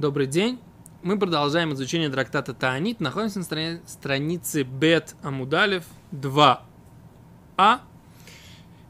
Добрый 0.00 0.26
день. 0.26 0.58
Мы 1.02 1.18
продолжаем 1.18 1.74
изучение 1.74 2.08
трактата 2.08 2.54
Таанит. 2.54 3.00
Находимся 3.00 3.40
на 3.40 3.44
страни- 3.44 3.80
странице 3.86 4.62
Бет 4.62 5.14
Амудалев 5.22 5.84
2а. 6.10 7.80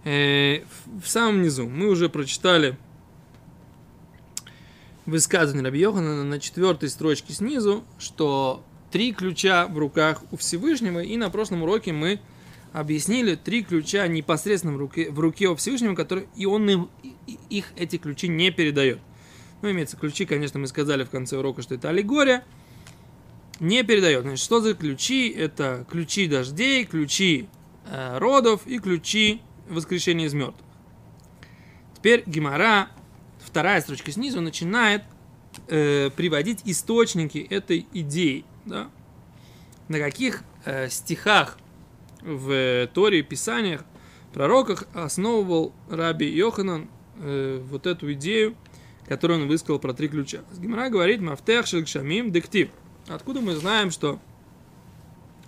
Э, 0.04 0.60
в, 1.02 1.08
самом 1.08 1.42
низу 1.42 1.66
мы 1.66 1.88
уже 1.88 2.08
прочитали 2.08 2.78
высказывание 5.04 5.64
Раби 5.64 5.80
Йохана 5.80 6.22
на 6.22 6.38
четвертой 6.38 6.88
строчке 6.88 7.32
снизу, 7.32 7.82
что 7.98 8.62
три 8.92 9.12
ключа 9.12 9.66
в 9.66 9.76
руках 9.78 10.22
у 10.30 10.36
Всевышнего, 10.36 11.00
и 11.00 11.16
на 11.16 11.28
прошлом 11.28 11.64
уроке 11.64 11.92
мы 11.92 12.20
объяснили 12.72 13.34
три 13.34 13.64
ключа 13.64 14.06
непосредственно 14.06 14.74
в 14.74 14.76
руке, 14.76 15.10
в 15.10 15.18
руке 15.18 15.48
у 15.48 15.56
Всевышнего, 15.56 15.96
которые, 15.96 16.28
и 16.36 16.46
он 16.46 16.70
им, 16.70 16.88
их, 17.48 17.72
эти 17.76 17.96
ключи, 17.96 18.28
не 18.28 18.52
передает. 18.52 19.00
Ну, 19.62 19.70
имеется 19.70 19.96
ключи, 19.96 20.24
конечно, 20.24 20.58
мы 20.58 20.66
сказали 20.66 21.04
в 21.04 21.10
конце 21.10 21.36
урока, 21.36 21.62
что 21.62 21.74
это 21.74 21.90
аллегория. 21.90 22.44
Не 23.58 23.82
передает. 23.82 24.22
Значит, 24.22 24.44
что 24.44 24.60
за 24.60 24.74
ключи? 24.74 25.28
Это 25.28 25.84
ключи 25.90 26.26
дождей, 26.26 26.84
ключи 26.84 27.48
э, 27.86 28.18
родов 28.18 28.66
и 28.66 28.78
ключи 28.78 29.42
воскрешения 29.68 30.26
из 30.26 30.34
мертвых. 30.34 30.66
Теперь 31.94 32.22
Гимара, 32.24 32.88
вторая 33.38 33.82
строчка 33.82 34.10
снизу, 34.12 34.40
начинает 34.40 35.02
э, 35.68 36.08
приводить 36.16 36.62
источники 36.64 37.38
этой 37.38 37.86
идеи. 37.92 38.46
Да? 38.64 38.90
На 39.88 39.98
каких 39.98 40.42
э, 40.64 40.88
стихах 40.88 41.58
в 42.22 42.50
э, 42.50 42.88
Торе 42.92 43.22
Писаниях, 43.22 43.84
пророках 44.32 44.84
основывал 44.94 45.74
Раби 45.90 46.26
Йоханан 46.26 46.88
э, 47.18 47.62
вот 47.68 47.86
эту 47.86 48.12
идею, 48.14 48.56
которую 49.06 49.42
он 49.42 49.48
высказал 49.48 49.78
про 49.78 49.92
три 49.92 50.08
ключа. 50.08 50.40
Гимара 50.56 50.88
говорит, 50.88 51.20
мафтех 51.20 51.66
шамим 51.66 52.30
дектив. 52.30 52.70
Откуда 53.08 53.40
мы 53.40 53.54
знаем, 53.56 53.90
что 53.90 54.20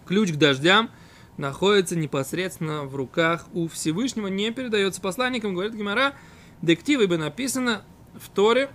ключ 0.06 0.32
к 0.32 0.36
дождям 0.36 0.90
находится 1.36 1.96
непосредственно 1.96 2.84
в 2.84 2.96
руках 2.96 3.46
у 3.52 3.68
Всевышнего, 3.68 4.26
не 4.26 4.50
передается 4.50 5.00
посланникам, 5.00 5.54
говорит 5.54 5.74
Гимара, 5.74 6.14
дектив, 6.60 7.00
ибо 7.00 7.16
написано 7.16 7.84
в 8.14 8.28
Торе, 8.28 8.70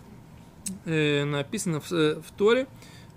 э, 0.85 1.23
написано 1.25 1.79
в, 1.79 1.91
э, 1.91 2.21
в 2.21 2.31
Торе, 2.31 2.67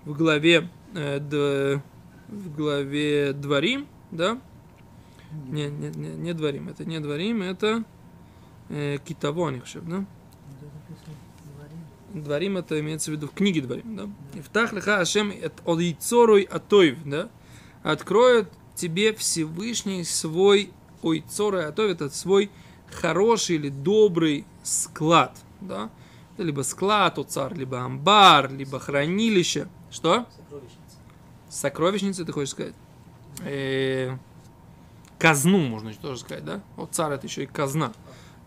в 0.05 0.17
главе, 0.17 0.69
э, 0.93 1.19
д, 1.19 1.81
в 2.27 2.55
главе 2.55 3.33
Дворим, 3.33 3.87
да? 4.11 4.39
Не, 5.47 5.69
не, 5.69 5.89
не, 5.89 6.09
не 6.09 6.33
Дворим, 6.33 6.69
это 6.69 6.85
не 6.85 6.99
Дворим, 6.99 7.41
это 7.41 7.83
э, 8.69 8.97
Китавоникшев, 9.03 9.83
да? 9.85 10.05
Дворим 12.13 12.57
это 12.57 12.79
имеется 12.79 13.11
в 13.11 13.13
виду 13.13 13.27
в 13.27 13.31
книге 13.31 13.61
Дворим, 13.61 13.95
да? 13.95 14.09
Ифтах 14.39 14.73
лиха 14.73 14.99
Ашем 14.99 15.31
от 15.31 15.53
Ойцоруй 15.65 16.43
Атоев, 16.43 16.97
да? 17.05 17.29
Откроет 17.83 18.49
тебе 18.75 19.13
Всевышний 19.13 20.03
свой 20.03 20.71
Ойцоруй 21.01 21.65
Атоев, 21.65 21.91
это 21.95 22.09
свой 22.09 22.51
хороший 22.91 23.55
или 23.55 23.69
добрый 23.69 24.45
склад, 24.63 25.37
да? 25.61 25.89
Это 26.33 26.43
либо 26.43 26.61
склад, 26.61 27.17
оцар, 27.17 27.53
либо 27.53 27.81
амбар, 27.81 28.51
либо 28.51 28.79
хранилище. 28.79 29.67
Что? 29.89 30.27
Сокровищница. 30.35 30.97
Сокровищница, 31.49 32.25
ты 32.25 32.31
хочешь 32.31 32.51
сказать? 32.51 32.73
Э, 33.43 34.17
казну, 35.17 35.59
можно 35.59 35.93
тоже 35.93 36.19
сказать, 36.19 36.45
да? 36.45 36.61
Вот 36.75 36.93
царь 36.93 37.13
это 37.13 37.27
еще 37.27 37.43
и 37.43 37.47
казна. 37.47 37.93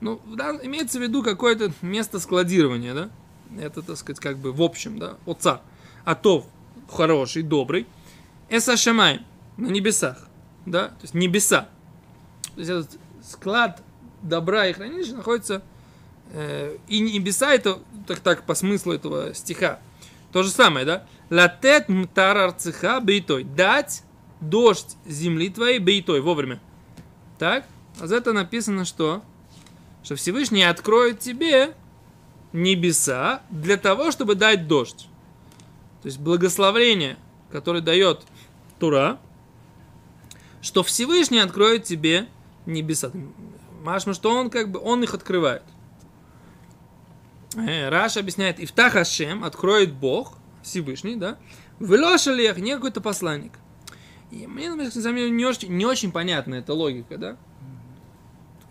Ну, 0.00 0.20
да, 0.26 0.58
имеется 0.62 0.98
в 0.98 1.02
виду 1.02 1.22
какое-то 1.22 1.72
место 1.82 2.18
складирования, 2.18 2.94
да? 2.94 3.10
Это, 3.58 3.82
так 3.82 3.96
сказать, 3.96 4.20
как 4.20 4.38
бы 4.38 4.52
в 4.52 4.62
общем, 4.62 4.98
да? 4.98 5.16
Вот 5.24 5.40
царь. 5.40 5.60
Атов 6.04 6.46
хороший, 6.90 7.42
добрый. 7.42 7.86
Эса 8.48 8.76
Шамай 8.76 9.20
на 9.56 9.68
небесах, 9.68 10.28
да? 10.66 10.88
То 10.88 11.02
есть 11.02 11.14
небеса. 11.14 11.68
То 12.54 12.60
есть 12.60 12.70
этот 12.70 12.98
склад 13.22 13.82
добра 14.22 14.66
и 14.66 14.72
хранилища 14.72 15.14
находится 15.14 15.62
э, 16.32 16.76
и 16.88 17.00
небеса 17.00 17.52
это 17.52 17.80
так 18.06 18.20
так 18.20 18.44
по 18.44 18.54
смыслу 18.54 18.92
этого 18.92 19.34
стиха. 19.34 19.80
То 20.32 20.42
же 20.42 20.50
самое, 20.50 20.84
да? 20.84 21.06
Латет 21.30 21.88
мтар 21.88 22.36
арцеха 22.36 23.00
бейтой. 23.00 23.44
Дать 23.44 24.02
дождь 24.40 24.96
земли 25.06 25.48
твоей 25.48 25.78
бейтой 25.78 26.20
вовремя. 26.20 26.60
Так? 27.38 27.66
А 28.00 28.06
за 28.06 28.16
это 28.16 28.32
написано 28.32 28.84
что? 28.84 29.22
Что 30.02 30.16
Всевышний 30.16 30.64
откроет 30.64 31.20
тебе 31.20 31.74
небеса 32.54 33.42
для 33.50 33.76
того, 33.76 34.10
чтобы 34.10 34.36
дать 34.36 34.66
дождь. 34.66 35.08
То 36.02 36.06
есть 36.06 36.18
благословение, 36.18 37.18
которое 37.50 37.80
дает 37.80 38.22
Тура, 38.78 39.18
что 40.62 40.82
Всевышний 40.82 41.38
откроет 41.38 41.84
тебе 41.84 42.28
небеса. 42.64 43.10
Машма, 43.82 44.14
что 44.14 44.30
он 44.30 44.48
как 44.48 44.70
бы, 44.70 44.80
он 44.80 45.02
их 45.02 45.12
открывает. 45.14 45.62
Э, 47.56 47.88
Раш 47.88 48.16
объясняет, 48.16 48.60
Ифтах 48.60 48.96
Ашем, 48.96 49.44
откроет 49.44 49.92
Бог, 49.92 50.38
Всевышний, 50.62 51.16
да, 51.16 51.36
Велошалех, 51.80 52.56
не 52.58 52.74
какой-то 52.74 53.00
посланник. 53.00 53.52
И 54.30 54.46
мне, 54.46 54.72
на 54.72 54.90
самом 54.90 55.16
деле, 55.16 55.30
не 55.30 55.44
очень, 55.44 55.76
не 55.76 55.86
очень 55.86 56.12
понятна 56.12 56.54
эта 56.54 56.72
логика, 56.72 57.18
да. 57.18 57.36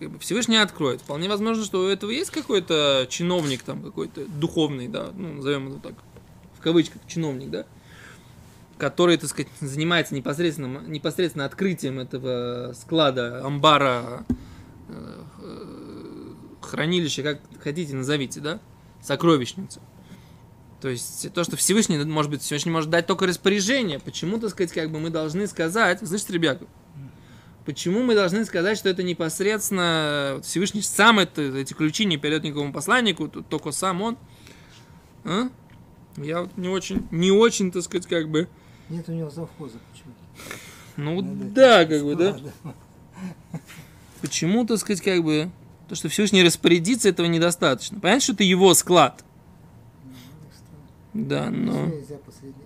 Как 0.04 0.12
бы 0.12 0.20
Всевышний 0.20 0.58
откроет. 0.58 1.00
Вполне 1.00 1.30
возможно, 1.30 1.64
что 1.64 1.86
у 1.86 1.88
этого 1.88 2.12
есть 2.12 2.30
какой-то 2.30 3.08
чиновник 3.10 3.64
там, 3.64 3.82
какой-то 3.82 4.26
духовный, 4.26 4.90
да, 4.90 5.12
ну, 5.16 5.36
назовем 5.36 5.68
его 5.70 5.80
так, 5.82 5.94
в 6.58 6.62
кавычках, 6.62 7.02
чиновник, 7.08 7.50
да, 7.50 7.66
который, 8.78 9.16
так 9.16 9.30
сказать, 9.30 9.50
занимается 9.62 10.14
непосредственно, 10.14 10.80
непосредственно 10.80 11.46
открытием 11.46 12.00
этого 12.00 12.74
склада, 12.74 13.46
амбара, 13.46 14.26
э, 14.90 15.24
э, 15.40 16.34
хранилища, 16.60 17.24
как 17.24 17.40
хотите, 17.62 17.96
назовите, 17.96 18.42
да, 18.42 18.60
сокровищницу. 19.02 19.80
То 20.82 20.90
есть 20.90 21.32
то, 21.32 21.46
что 21.46 21.56
Всевышний, 21.56 21.98
может 22.04 22.30
быть, 22.30 22.42
Всевышний 22.42 22.74
может 22.74 22.90
дать 22.90 23.08
только 23.08 23.26
распоряжение. 23.26 24.02
Почему, 24.02 24.38
так 24.38 24.50
сказать, 24.50 24.74
как 24.74 24.92
бы 24.92 25.00
мы 25.00 25.12
должны 25.12 25.48
сказать, 25.48 26.06
слышите, 26.06 26.34
ребята, 26.34 26.66
почему 27.66 28.04
мы 28.04 28.16
должны 28.16 28.46
сказать, 28.46 28.78
что 28.78 28.90
это 28.90 29.04
непосредственно 29.04 30.40
Всевышний 30.44 30.82
сам 30.82 31.20
это, 31.20 31.42
эти 31.42 31.74
ключи 31.74 32.06
не 32.06 32.18
передает 32.18 32.44
никакому 32.44 32.74
посланнику, 32.74 33.28
только 33.28 33.72
сам 33.72 34.02
он. 34.02 34.18
А? 35.24 35.50
Я 36.18 36.42
вот 36.42 36.58
не 36.58 36.70
очень, 36.70 37.08
не 37.12 37.32
очень, 37.32 37.72
так 37.72 37.84
сказать, 37.84 38.08
как 38.08 38.30
бы, 38.30 38.48
Нет 38.90 39.08
у 39.10 39.14
него 39.14 39.30
завхоза 39.30 39.80
почему-то. 39.92 40.60
ну 40.98 41.22
Надо 41.22 41.46
да, 41.46 41.86
как 41.86 42.04
бы, 42.04 42.16
да. 42.16 42.38
Почему, 44.22 44.66
так 44.66 44.78
сказать, 44.78 45.02
как 45.02 45.24
бы, 45.24 45.50
то, 45.90 45.96
что 45.96 46.10
Всевышний 46.10 46.44
распорядится, 46.44 47.10
этого 47.10 47.26
недостаточно. 47.28 48.00
Понятно, 48.00 48.22
что 48.22 48.34
это 48.34 48.44
его 48.44 48.74
склад. 48.74 49.24
Ну, 50.04 50.12
что? 50.54 51.26
Да, 51.28 51.50
но... 51.50 51.88
Нельзя 51.88 52.18
последний 52.18 52.64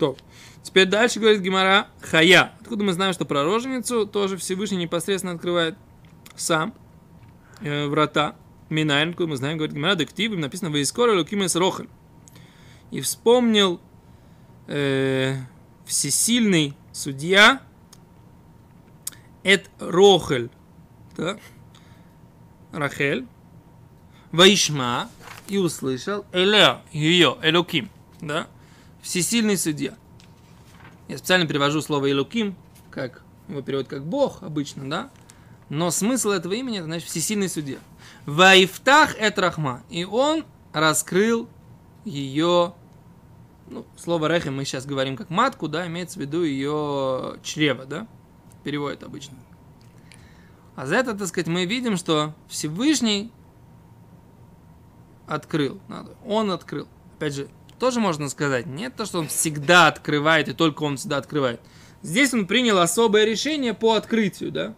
То. 0.00 0.16
Теперь 0.62 0.88
дальше 0.88 1.20
говорит 1.20 1.42
Гимара 1.42 1.88
Хая. 2.00 2.52
Откуда 2.62 2.82
мы 2.82 2.94
знаем, 2.94 3.12
что 3.12 3.26
про 3.26 3.44
роженицу 3.44 4.06
тоже 4.06 4.38
Всевышний 4.38 4.78
непосредственно 4.78 5.34
открывает 5.34 5.76
сам 6.36 6.74
э, 7.60 7.86
врата. 7.86 8.34
Минайн, 8.70 9.10
откуда 9.10 9.28
мы 9.30 9.36
знаем, 9.36 9.58
говорит 9.58 9.74
Гимара 9.74 9.96
Дектив, 9.96 10.32
им 10.32 10.40
написано 10.40 10.70
«Ваискора 10.70 11.12
лукимес 11.12 11.54
рохель». 11.54 11.88
И 12.90 13.02
вспомнил 13.02 13.78
э, 14.68 15.36
всесильный 15.84 16.74
судья 16.92 17.60
Эд 19.42 19.68
Рохель, 19.80 20.50
да? 21.16 21.36
Рахель, 22.72 23.26
Ваишма, 24.32 25.10
и 25.48 25.58
услышал 25.58 26.24
Элео, 26.32 26.80
ее, 26.92 27.36
Элоким, 27.42 27.90
да? 28.22 28.46
Всесильный 29.02 29.56
судья. 29.56 29.94
Я 31.08 31.18
специально 31.18 31.46
перевожу 31.46 31.80
слово 31.80 32.10
Элоким, 32.10 32.54
как 32.90 33.22
его 33.48 33.62
переводят 33.62 33.88
как 33.88 34.04
Бог 34.04 34.42
обычно, 34.42 34.88
да? 34.88 35.10
Но 35.68 35.90
смысл 35.90 36.30
этого 36.30 36.52
имени 36.52 36.78
это 36.78 36.86
значит 36.86 37.08
всесильный 37.08 37.48
судья. 37.48 37.78
Ваифтах 38.26 39.14
эт 39.18 39.38
Рахма. 39.38 39.82
И 39.88 40.04
он 40.04 40.44
раскрыл 40.72 41.48
ее, 42.04 42.74
ну, 43.68 43.86
слово 43.96 44.26
рехем 44.26 44.56
мы 44.56 44.64
сейчас 44.64 44.86
говорим 44.86 45.16
как 45.16 45.30
матку, 45.30 45.68
да, 45.68 45.86
имеется 45.86 46.18
в 46.18 46.22
виду 46.22 46.42
ее 46.42 47.36
чрево, 47.42 47.86
да? 47.86 48.06
Переводит 48.64 49.02
обычно. 49.02 49.36
А 50.76 50.86
за 50.86 50.96
это, 50.96 51.14
так 51.14 51.28
сказать, 51.28 51.46
мы 51.48 51.66
видим, 51.66 51.96
что 51.96 52.34
Всевышний 52.48 53.30
открыл. 55.26 55.80
Надо. 55.88 56.16
Он 56.26 56.50
открыл. 56.50 56.88
Опять 57.16 57.34
же, 57.34 57.48
тоже 57.80 57.98
можно 57.98 58.28
сказать, 58.28 58.66
нет 58.66 58.94
то, 58.94 59.04
что 59.04 59.18
он 59.18 59.26
всегда 59.26 59.88
открывает, 59.88 60.48
и 60.48 60.52
только 60.52 60.84
он 60.84 60.96
всегда 60.96 61.16
открывает. 61.16 61.60
Здесь 62.02 62.32
он 62.32 62.46
принял 62.46 62.78
особое 62.78 63.24
решение 63.24 63.74
по 63.74 63.94
открытию, 63.94 64.52
да? 64.52 64.74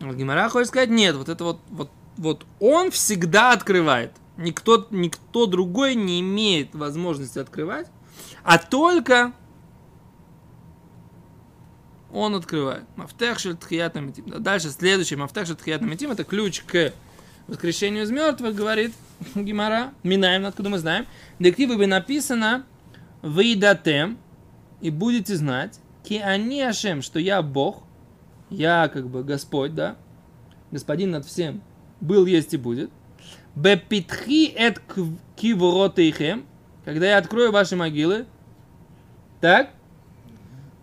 Гимара 0.00 0.48
хочет 0.48 0.68
сказать, 0.68 0.90
нет, 0.90 1.16
вот 1.16 1.28
это 1.28 1.44
вот, 1.44 1.60
вот 1.68 1.90
вот 2.18 2.44
он 2.60 2.90
всегда 2.90 3.52
открывает. 3.52 4.12
Никто, 4.36 4.86
никто 4.90 5.46
другой 5.46 5.94
не 5.94 6.20
имеет 6.20 6.74
возможности 6.74 7.38
открывать, 7.38 7.86
а 8.42 8.58
только 8.58 9.32
он 12.12 12.34
открывает. 12.34 12.84
Мафтех 12.96 13.38
шельтхиятна 13.38 14.00
метим. 14.00 14.24
Дальше 14.42 14.70
следующий 14.70 15.16
мафтех 15.16 15.46
шельтхиятна 15.46 15.86
метим 15.86 16.10
это 16.10 16.24
ключ 16.24 16.62
к 16.62 16.92
воскрешению 17.46 18.04
из 18.04 18.10
мертвых, 18.10 18.54
говорит 18.54 18.94
Гимара. 19.34 19.92
Минаем, 20.02 20.46
откуда 20.46 20.68
мы 20.68 20.78
знаем. 20.78 21.06
Дективы 21.38 21.76
бы 21.76 21.86
написано 21.86 22.64
«Выйдатем» 23.22 24.18
и 24.80 24.90
будете 24.90 25.36
знать 25.36 25.80
«Ки 26.04 26.14
они 26.14 26.62
Ашем», 26.62 27.02
что 27.02 27.18
я 27.18 27.42
Бог, 27.42 27.82
я 28.50 28.88
как 28.88 29.08
бы 29.08 29.24
Господь, 29.24 29.74
да, 29.74 29.96
Господин 30.70 31.12
над 31.12 31.24
всем, 31.24 31.62
был, 32.00 32.26
есть 32.26 32.52
и 32.52 32.58
будет. 32.58 32.90
Бепитхи 33.54 34.52
эт 34.54 34.80
кивротейхем, 35.36 36.46
когда 36.84 37.06
я 37.06 37.18
открою 37.18 37.52
ваши 37.52 37.74
могилы. 37.74 38.26
Так? 39.40 39.70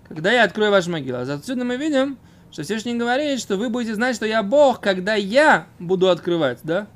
Когда 0.08 0.32
я 0.32 0.44
открою 0.44 0.72
ваши 0.72 0.90
могилы. 0.90 1.20
А 1.20 1.34
отсюда 1.34 1.64
мы 1.64 1.78
видим, 1.78 2.18
что 2.52 2.64
Всевышний 2.64 2.96
говорит, 2.96 3.40
что 3.40 3.58
вы 3.58 3.70
будете 3.70 3.96
знать, 3.96 4.16
что 4.16 4.26
я 4.26 4.42
Бог, 4.42 4.82
когда 4.82 5.14
я 5.14 5.68
буду 5.78 6.10
открывать, 6.10 6.60
да? 6.64 6.88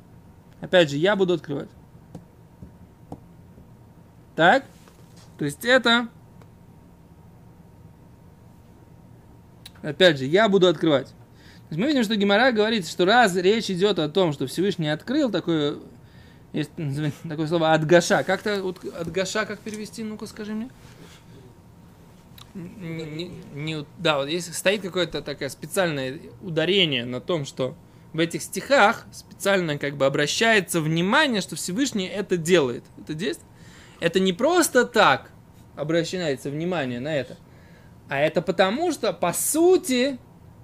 Опять 0.60 0.90
же, 0.90 0.96
я 0.96 1.16
буду 1.16 1.34
открывать. 1.34 1.68
Так? 4.36 4.64
То 5.38 5.44
есть 5.44 5.64
это... 5.64 6.08
Опять 9.82 10.18
же, 10.18 10.26
я 10.26 10.48
буду 10.48 10.68
открывать. 10.68 11.06
То 11.08 11.74
есть 11.74 11.80
мы 11.80 11.86
видим, 11.86 12.04
что 12.04 12.16
Гимара 12.16 12.52
говорит, 12.52 12.86
что 12.86 13.06
раз 13.06 13.34
речь 13.36 13.70
идет 13.70 13.98
о 13.98 14.08
том, 14.08 14.32
что 14.32 14.46
Всевышний 14.46 14.88
открыл 14.88 15.30
такое, 15.30 15.78
есть 16.52 16.70
такое 17.26 17.46
слово 17.46 17.72
«отгаша». 17.72 18.22
Как-то 18.22 18.62
вот 18.62 18.84
«отгаша» 18.84 19.46
как 19.46 19.60
перевести? 19.60 20.02
Ну-ка 20.02 20.26
скажи 20.26 20.52
мне 20.52 20.68
не, 22.54 23.30
не, 23.54 23.86
да, 23.98 24.18
вот 24.18 24.28
если 24.28 24.52
стоит 24.52 24.82
какое-то 24.82 25.22
такое 25.22 25.48
специальное 25.48 26.18
ударение 26.42 27.04
на 27.04 27.20
том, 27.20 27.44
что 27.44 27.76
в 28.12 28.18
этих 28.18 28.42
стихах 28.42 29.06
специально 29.12 29.78
как 29.78 29.96
бы 29.96 30.06
обращается 30.06 30.80
внимание, 30.80 31.40
что 31.40 31.56
Всевышний 31.56 32.06
это 32.06 32.36
делает. 32.36 32.84
Это 32.98 33.14
действие. 33.14 33.48
Это 34.00 34.18
не 34.18 34.32
просто 34.32 34.84
так 34.84 35.30
обращается 35.76 36.50
внимание 36.50 37.00
на 37.00 37.14
это, 37.14 37.36
а 38.08 38.18
это 38.18 38.42
потому, 38.42 38.92
что 38.92 39.12
по 39.12 39.32
сути 39.32 40.18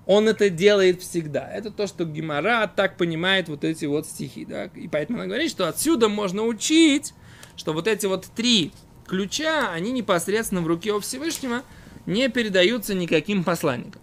он 0.06 0.28
это 0.28 0.50
делает 0.50 1.02
всегда. 1.02 1.48
Это 1.48 1.70
то, 1.70 1.86
что 1.86 2.04
Гимара 2.04 2.70
так 2.74 2.96
понимает 2.96 3.48
вот 3.48 3.64
эти 3.64 3.84
вот 3.84 4.06
стихи. 4.06 4.44
Да? 4.44 4.64
И 4.74 4.88
поэтому 4.88 5.18
она 5.18 5.26
говорит, 5.26 5.50
что 5.50 5.68
отсюда 5.68 6.08
можно 6.08 6.42
учить, 6.42 7.12
что 7.56 7.72
вот 7.72 7.88
эти 7.88 8.06
вот 8.06 8.26
три 8.34 8.72
ключа, 9.06 9.70
они 9.72 9.92
непосредственно 9.92 10.60
в 10.60 10.66
руке 10.66 10.92
у 10.92 11.00
Всевышнего 11.00 11.62
не 12.06 12.28
передаются 12.28 12.94
никаким 12.94 13.42
посланникам. 13.44 14.00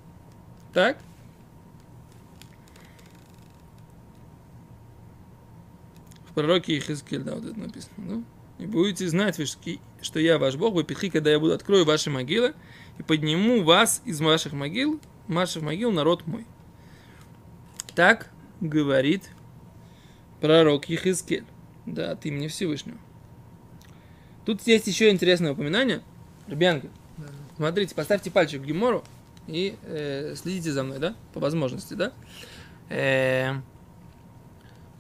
Так? 0.74 0.98
В 6.34 6.36
пророке 6.36 6.80
Ихискель, 6.80 7.20
да, 7.20 7.36
вот 7.36 7.46
это 7.46 7.60
написано. 7.60 7.94
Ну? 7.98 8.24
И 8.58 8.66
будете 8.66 9.08
знать, 9.08 9.40
что 10.02 10.20
я 10.20 10.40
ваш 10.40 10.56
Бог, 10.56 10.74
вы 10.74 10.84
пихи, 10.84 11.12
когда 11.12 11.30
я 11.30 11.40
буду 11.40 11.54
открою 11.54 11.86
ваши 11.86 12.10
могилы 12.10 12.56
и 12.98 13.04
подниму 13.04 13.64
вас 13.64 14.02
из 14.04 14.20
ваших 14.20 14.54
могил, 14.54 15.00
ваших 15.28 15.62
могил 15.62 15.92
народ 15.92 16.26
мой. 16.26 16.48
Так 17.94 18.32
говорит 18.62 19.30
пророк 20.42 20.90
Ехискель, 20.90 21.46
да, 21.86 22.14
от 22.14 22.26
имени 22.26 22.48
Всевышнего. 22.48 22.98
Тут 24.44 24.66
есть 24.66 24.88
еще 24.88 25.12
интересное 25.12 25.54
упоминание. 25.54 26.02
Ребенка, 26.48 26.88
да. 27.18 27.28
смотрите, 27.58 27.94
поставьте 27.94 28.32
пальчик 28.32 28.62
в 28.62 28.66
Гемору 28.66 29.04
и 29.46 29.76
э, 29.84 30.34
следите 30.36 30.72
за 30.72 30.84
мной, 30.84 30.98
да, 30.98 31.16
по 31.32 31.40
возможности, 31.40 31.94
да. 31.94 32.12
Э, 32.90 33.62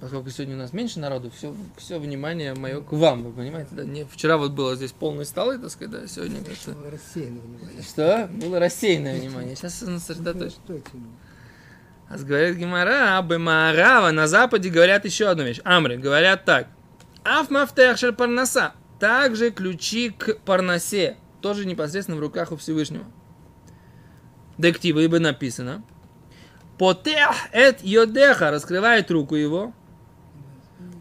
поскольку 0.03 0.31
сегодня 0.31 0.55
у 0.55 0.59
нас 0.59 0.73
меньше 0.73 1.00
народу, 1.00 1.31
все, 1.33 1.55
все 1.77 1.97
внимание 1.97 2.53
мое 2.53 2.81
к 2.81 2.91
вам, 2.91 3.23
вы 3.23 3.31
понимаете, 3.31 3.69
да? 3.71 3.85
Не, 3.85 4.03
вчера 4.03 4.35
вот 4.35 4.51
было 4.51 4.75
здесь 4.75 4.91
полный 4.91 5.25
столы, 5.25 5.57
так 5.57 5.69
сказать, 5.71 5.91
да, 5.91 6.07
сегодня 6.07 6.44
как-то... 6.44 6.71
Было 6.71 6.91
рассеянное 6.91 7.41
внимание. 7.41 7.81
Что? 7.81 8.29
Было 8.33 8.59
рассеянное 8.59 9.17
внимание. 9.17 9.55
Сейчас 9.55 9.75
сосредоточим. 9.75 10.57
А 12.09 12.17
говорит 12.17 12.57
Гимара, 12.57 13.17
Абы 13.17 13.38
Маарава, 13.38 14.11
на 14.11 14.27
Западе 14.27 14.69
говорят 14.69 15.05
еще 15.05 15.29
одну 15.29 15.44
вещь. 15.44 15.61
Амры, 15.63 15.95
говорят 15.95 16.44
так. 16.44 16.67
Аф 17.23 17.49
мафтех 17.49 17.97
шель 17.97 18.11
парнаса 18.11 18.73
также 18.99 19.51
ключи 19.51 20.09
к 20.09 20.35
парносе, 20.39 21.15
тоже 21.39 21.65
непосредственно 21.65 22.17
в 22.17 22.19
руках 22.19 22.51
у 22.51 22.57
Всевышнего. 22.57 23.06
Дектива 24.57 24.99
ибо 24.99 25.19
написано. 25.19 25.81
Потех 26.77 27.29
эт 27.53 27.81
йодеха 27.81 28.51
раскрывает 28.51 29.09
руку 29.09 29.35
его. 29.35 29.73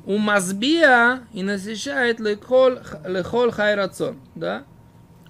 У 0.04 0.18
мазбия 0.18 1.22
и 1.32 1.42
насыщает 1.42 2.18
лехол, 2.20 2.78
лехол 3.06 3.50
хайрацон. 3.50 4.20
Да? 4.34 4.64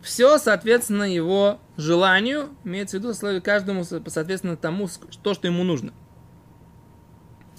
Все, 0.02 0.38
соответственно, 0.38 1.04
его 1.04 1.60
желанию, 1.76 2.50
имеется 2.64 2.98
в 2.98 3.00
виду 3.02 3.40
каждому, 3.42 3.84
соответственно, 3.84 4.56
тому, 4.56 4.88
то, 5.22 5.34
что 5.34 5.46
ему 5.46 5.62
нужно. 5.62 5.90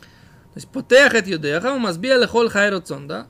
То 0.01 0.57
есть, 0.59 0.69
потех 0.69 1.13
эт 1.13 1.27
йодеха, 1.27 1.73
у 1.73 1.79
мазбия 1.79 2.17
лехол 2.17 2.49
хайрацон. 2.49 3.07
Да? 3.07 3.27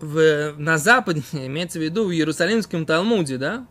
в, 0.00 0.54
на 0.56 0.78
Западе, 0.78 1.22
имеется 1.32 1.78
в 1.78 1.82
виду 1.82 2.06
в 2.06 2.12
Иерусалимском 2.12 2.86
Талмуде, 2.86 3.38
да, 3.38 3.66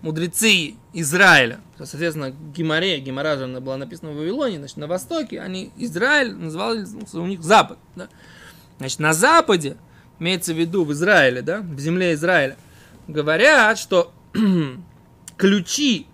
мудрецы 0.00 0.76
Израиля, 0.94 1.60
соответственно, 1.76 2.30
Гимаре, 2.30 3.00
Гимара 3.00 3.36
же 3.36 3.46
была 3.60 3.76
написана 3.76 4.12
в 4.12 4.16
Вавилоне, 4.16 4.58
значит, 4.58 4.76
на 4.76 4.86
Востоке, 4.86 5.40
они 5.40 5.72
Израиль 5.76 6.32
называли 6.32 6.86
у 7.14 7.26
них 7.26 7.42
Запад, 7.42 7.78
да. 7.96 8.08
Значит, 8.78 9.00
на 9.00 9.12
Западе, 9.12 9.76
имеется 10.20 10.54
в 10.54 10.56
виду 10.56 10.84
в 10.84 10.92
Израиле, 10.92 11.42
да, 11.42 11.62
в 11.62 11.80
земле 11.80 12.14
Израиля, 12.14 12.56
говорят, 13.08 13.78
что 13.78 14.12
ключи 15.36 16.06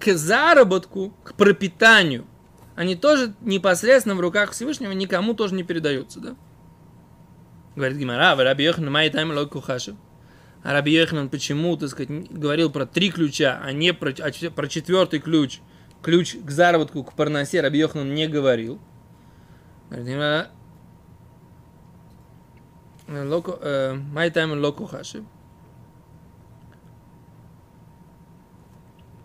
к 0.00 0.12
заработку, 0.12 1.14
к 1.22 1.34
пропитанию, 1.34 2.26
они 2.74 2.96
тоже 2.96 3.34
непосредственно 3.40 4.16
в 4.16 4.20
руках 4.20 4.52
Всевышнего 4.52 4.90
никому 4.90 5.34
тоже 5.34 5.54
не 5.54 5.62
передаются, 5.62 6.18
да. 6.18 6.34
Говорит 7.76 7.96
Гимара, 7.96 8.34
Раби 8.34 8.64
Йохан, 8.64 8.90
май 8.90 9.08
тайм 9.10 9.30
лог 9.30 9.50
кухашев. 9.50 9.94
А 10.62 10.72
Раби 10.72 10.92
Йохан, 10.92 11.30
почему, 11.30 11.76
так 11.76 11.88
сказать, 11.88 12.30
говорил 12.30 12.70
про 12.70 12.84
три 12.84 13.10
ключа, 13.10 13.60
а 13.62 13.72
не 13.72 13.94
про, 13.94 14.10
а, 14.10 14.50
про 14.50 14.68
четвертый 14.68 15.18
ключ, 15.20 15.60
ключ 16.02 16.36
к 16.36 16.50
заработку, 16.50 17.02
к 17.02 17.14
парносе, 17.14 17.60
Раби 17.62 17.78
Йохан 17.78 18.14
не 18.14 18.28
говорил. 18.28 18.78
Май 23.10 24.30
тайм 24.30 24.52
лог 24.60 24.76
кухашев. 24.76 25.24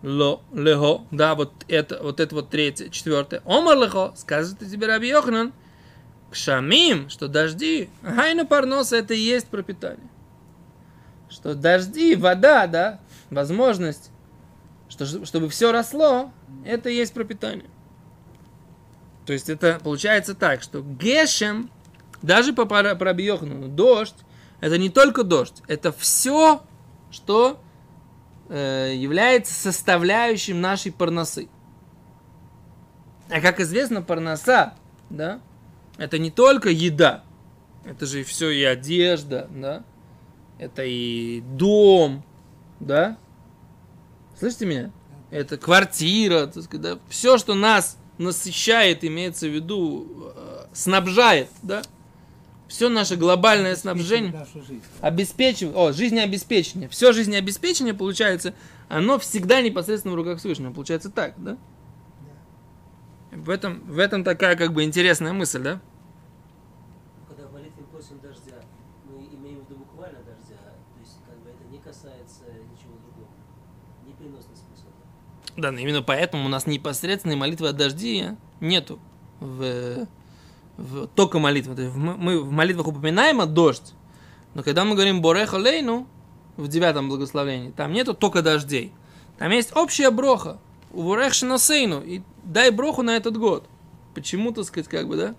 Ло, 0.02 0.42
лехо, 0.52 1.02
да, 1.10 1.34
вот 1.34 1.52
это, 1.68 2.02
вот 2.02 2.20
это 2.20 2.34
вот 2.34 2.48
третье, 2.48 2.88
четвертое. 2.90 3.42
Омар 3.44 3.76
лехо, 3.76 4.12
скажет 4.16 4.58
тебе 4.58 4.86
Раби 4.86 5.08
Йоханан, 5.08 5.52
Кшамим, 6.30 7.08
что 7.08 7.28
дожди, 7.28 7.90
гайна 8.02 8.46
парноса 8.46 8.96
это 8.96 9.14
и 9.14 9.18
есть 9.18 9.48
пропитание. 9.48 10.08
Что 11.28 11.54
дожди, 11.54 12.14
вода, 12.14 12.66
да, 12.66 13.00
возможность, 13.30 14.10
что, 14.88 15.06
чтобы 15.26 15.48
все 15.48 15.72
росло, 15.72 16.32
это 16.64 16.88
и 16.88 16.94
есть 16.94 17.14
пропитание. 17.14 17.68
То 19.26 19.32
есть 19.32 19.48
это 19.48 19.80
получается 19.82 20.34
так, 20.34 20.62
что 20.62 20.82
гешем, 20.82 21.70
даже 22.22 22.52
по 22.52 22.64
пробьехну, 22.64 23.68
дождь, 23.68 24.14
это 24.60 24.78
не 24.78 24.88
только 24.88 25.24
дождь, 25.24 25.62
это 25.66 25.92
все, 25.92 26.62
что 27.10 27.60
э, 28.48 28.92
является 28.94 29.52
составляющим 29.52 30.60
нашей 30.60 30.92
парносы. 30.92 31.48
А 33.28 33.40
как 33.40 33.58
известно, 33.58 34.02
парноса, 34.02 34.74
да, 35.10 35.40
это 35.98 36.18
не 36.18 36.30
только 36.30 36.70
еда, 36.70 37.24
это 37.84 38.06
же 38.06 38.22
все 38.22 38.50
и 38.50 38.62
одежда, 38.62 39.48
да, 39.50 39.84
это 40.58 40.82
и 40.84 41.40
дом, 41.40 42.24
да, 42.80 43.18
слышите 44.38 44.66
меня? 44.66 44.90
Это 45.30 45.58
квартира, 45.58 46.46
так 46.46 46.62
сказать, 46.64 46.82
да? 46.82 46.98
все, 47.08 47.38
что 47.38 47.54
нас 47.54 47.98
насыщает, 48.18 49.04
имеется 49.04 49.46
в 49.46 49.54
виду, 49.54 50.32
э, 50.34 50.66
снабжает, 50.72 51.48
да, 51.62 51.82
все 52.68 52.88
наше 52.88 53.16
глобальное 53.16 53.76
снабжение 53.76 54.46
обеспечивает, 55.00 55.76
о, 55.76 55.92
жизнеобеспечение, 55.92 56.88
все 56.88 57.12
жизнеобеспечение 57.12 57.94
получается, 57.94 58.54
оно 58.88 59.18
всегда 59.18 59.60
непосредственно 59.60 60.14
в 60.14 60.16
руках 60.16 60.38
Всевышнего, 60.38 60.72
получается 60.72 61.10
так, 61.10 61.34
да? 61.36 61.56
В 63.30 63.50
этом, 63.50 63.80
в 63.86 63.98
этом 63.98 64.24
такая 64.24 64.56
как 64.56 64.72
бы 64.72 64.82
интересная 64.82 65.32
мысль, 65.32 65.62
да? 65.62 65.80
Когда 67.28 67.46
в 67.46 67.52
молитве 67.52 67.84
просим 67.90 68.18
дождя, 68.20 68.62
мы 69.04 69.26
имеем 69.26 69.60
в 69.60 69.68
виду 69.68 69.80
буквально 69.80 70.18
дождя, 70.20 70.56
то 70.56 71.00
есть 71.00 71.18
как 71.26 71.36
бы 71.42 71.50
это 71.50 71.64
не 71.70 71.78
касается 71.78 72.44
ничего 72.72 72.94
другого. 73.04 73.28
Не 74.06 74.14
переносный 74.14 74.56
смысл. 74.56 74.86
Да, 75.56 75.70
но 75.70 75.78
именно 75.78 76.02
поэтому 76.02 76.44
у 76.46 76.48
нас 76.48 76.66
непосредственной 76.66 77.36
молитвы 77.36 77.68
о 77.68 77.72
дожде 77.72 78.36
нету 78.60 78.98
в, 79.40 80.06
в 80.76 81.06
только 81.08 81.38
молитвы. 81.38 81.74
То 81.74 81.82
есть 81.82 81.96
мы 81.96 82.42
в 82.42 82.50
молитвах 82.50 82.88
упоминаем 82.88 83.40
о 83.40 83.46
дождь, 83.46 83.94
но 84.54 84.62
когда 84.62 84.84
мы 84.84 84.94
говорим 84.94 85.22
Бореха 85.22 85.56
Лейну 85.56 86.06
в 86.56 86.68
девятом 86.68 87.08
благословении, 87.08 87.70
там 87.70 87.92
нету 87.92 88.14
только 88.14 88.42
дождей. 88.42 88.92
Там 89.38 89.50
есть 89.50 89.74
общая 89.76 90.10
броха. 90.10 90.58
У 90.92 91.02
Борех 91.02 91.34
Шиносейну. 91.34 92.00
И 92.02 92.22
дай 92.42 92.70
броху 92.70 93.02
на 93.02 93.16
этот 93.16 93.36
год. 93.36 93.68
Почему, 94.14 94.52
так 94.52 94.64
сказать, 94.64 94.88
как 94.88 95.08
бы, 95.08 95.16
да? 95.16 95.34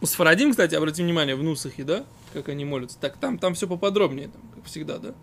У 0.00 0.06
Сфарадим, 0.06 0.50
кстати, 0.50 0.74
обратим 0.76 1.06
внимание, 1.06 1.34
в 1.34 1.42
Нусахе, 1.42 1.82
да? 1.82 2.04
Как 2.32 2.48
они 2.48 2.64
молятся. 2.64 2.98
Так 3.00 3.16
там, 3.16 3.38
там 3.38 3.54
все 3.54 3.66
поподробнее, 3.66 4.28
там, 4.28 4.42
как 4.54 4.64
всегда, 4.66 4.98
да? 4.98 5.14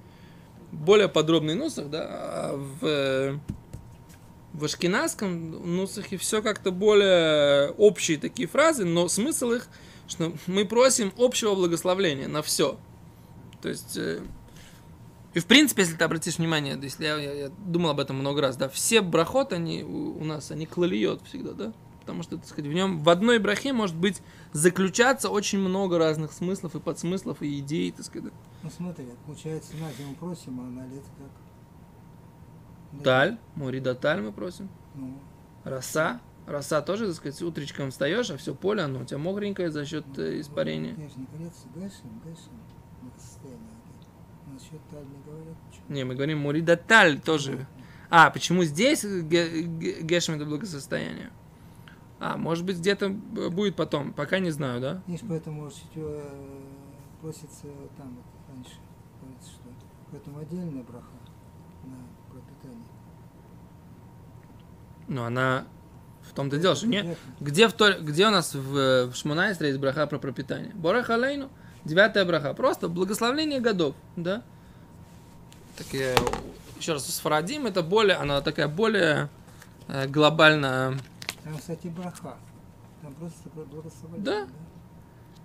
Более 0.72 1.08
подробный 1.08 1.56
Нусах, 1.56 1.90
да? 1.90 2.08
А 2.10 2.56
в, 2.56 3.40
в 4.54 4.64
Ашкенадском 4.64 5.76
Нусахе 5.76 6.18
все 6.18 6.42
как-то 6.42 6.72
более 6.72 7.72
общие 7.72 8.18
такие 8.18 8.48
фразы, 8.48 8.86
но 8.86 9.08
смысл 9.08 9.52
их, 9.52 9.68
что 10.08 10.34
мы 10.48 10.66
просим 10.66 11.12
общего 11.18 11.56
благословления 11.56 12.28
на 12.28 12.42
все. 12.42 12.78
То 13.62 13.70
есть, 13.70 13.98
э, 13.98 14.22
и 15.34 15.40
в 15.40 15.46
принципе, 15.46 15.82
если 15.84 15.96
ты 15.96 16.04
обратишь 16.04 16.38
внимание, 16.38 16.76
то 16.76 16.84
если 16.84 17.04
я, 17.04 17.18
я- 17.18 17.34
я 17.34 17.50
думал 17.50 17.92
об 17.92 18.00
этом 18.00 18.18
много 18.18 18.42
раз, 18.42 18.56
да, 18.56 18.70
все 18.70 19.02
брахот, 19.02 19.54
они 19.54 19.84
у, 19.84 20.20
у 20.20 20.24
нас, 20.24 20.52
они 20.52 20.66
клалиот 20.66 21.22
всегда, 21.28 21.52
да, 21.54 21.74
потому 22.02 22.24
что, 22.24 22.38
так 22.38 22.48
сказать, 22.48 22.72
в 22.72 22.74
нем 22.74 23.04
в 23.04 23.10
одной 23.10 23.38
брахе 23.40 23.74
может 23.74 23.96
быть 23.96 24.22
заключаться 24.54 25.30
очень 25.30 25.60
много 25.60 25.98
разных 25.98 26.32
смыслов 26.32 26.76
и 26.76 26.80
подсмыслов 26.80 27.42
и 27.42 27.60
идей, 27.60 27.92
так 27.92 28.06
сказать. 28.06 28.34
Ну 28.64 28.70
смотри, 28.70 29.06
получается, 29.26 29.74
на 29.78 29.92
зиму 29.94 30.16
просим, 30.16 30.60
а 30.60 30.64
на 30.64 30.86
лето 30.88 31.08
как? 31.18 31.30
Ну, 32.92 33.00
Таль, 33.04 33.38
Мурида 33.56 33.96
Таль 33.96 34.22
мы 34.22 34.32
просим. 34.32 34.70
Ну, 34.96 35.18
Роса, 35.64 36.20
роса 36.48 36.82
тоже, 36.82 37.08
так 37.08 37.16
сказать, 37.16 37.42
утречком 37.42 37.92
встаешь, 37.92 38.30
а 38.32 38.38
все 38.38 38.56
поле, 38.56 38.82
оно 38.82 39.02
у 39.02 39.06
тебя 39.06 39.18
мокренькое 39.20 39.70
за 39.72 39.86
счет 39.86 40.06
э, 40.18 40.40
испарения. 40.42 40.96
Я 40.98 41.08
же 41.10 41.16
не 41.18 41.26
говорят, 41.26 41.54
Гэшем, 41.76 42.10
благосостояние. 43.04 43.60
Насчет 44.52 44.82
таль 44.90 45.06
не 45.06 45.24
говорят. 45.24 45.56
Не, 45.88 46.04
мы 46.04 46.16
говорим 46.16 46.40
Мурида 46.40 46.76
Таль 46.76 47.20
тоже. 47.22 47.68
А, 48.10 48.32
почему 48.32 48.64
здесь 48.64 49.04
ге- 49.06 49.62
ге- 49.62 50.02
Гешем 50.02 50.36
это 50.36 50.46
благосостояние? 50.46 51.30
А, 52.20 52.36
может 52.36 52.66
быть, 52.66 52.78
где-то 52.80 53.10
б- 53.10 53.50
будет 53.50 53.76
потом, 53.76 54.12
пока 54.14 54.40
не 54.40 54.50
знаю, 54.50 54.82
да? 54.82 55.04
Видишь, 55.06 55.24
поэтому 55.30 55.62
может 55.64 55.78
э, 55.96 56.30
просится 57.22 57.68
там 57.98 58.16
вот 58.16 58.26
раньше, 58.56 58.80
говорится, 59.22 59.50
что 59.52 59.64
поэтому 60.12 60.40
отдельная 60.40 60.84
браха 60.84 61.08
на 61.84 61.98
пропитание. 62.32 62.86
Но 65.08 65.26
она 65.26 65.66
в 66.22 66.34
том-то 66.34 66.58
и 66.58 66.60
дело, 66.60 66.76
что 66.76 66.88
не, 66.88 67.00
Понятно. 67.02 67.24
где, 67.40 67.68
в 67.68 67.74
Торе- 67.74 68.00
где 68.00 68.28
у 68.28 68.32
нас 68.32 68.54
в, 68.54 69.08
в 69.08 69.16
Шмонайстре 69.16 69.70
есть 69.70 69.80
браха 69.80 70.06
про 70.08 70.20
пропитание? 70.20 70.74
Борех 70.76 71.10
Алейну, 71.10 71.50
девятая 71.86 72.26
браха, 72.26 72.54
просто 72.54 72.88
благословление 72.88 73.60
годов, 73.60 73.96
да? 74.16 74.44
Так 75.78 75.88
я, 75.94 76.14
еще 76.78 76.94
раз, 76.94 77.06
с 77.08 77.20
Фарадим 77.20 77.66
это 77.66 77.82
более, 77.82 78.18
она 78.18 78.42
такая 78.42 78.68
более 78.68 79.30
э, 79.88 80.08
глобальная 80.08 80.98
Там, 81.44 81.58
кстати, 81.58 81.88
браха. 81.88 82.36
Там 83.02 83.14
просто 83.14 83.50
про 83.50 83.64
благословение. 83.64 84.24
Да. 84.24 84.48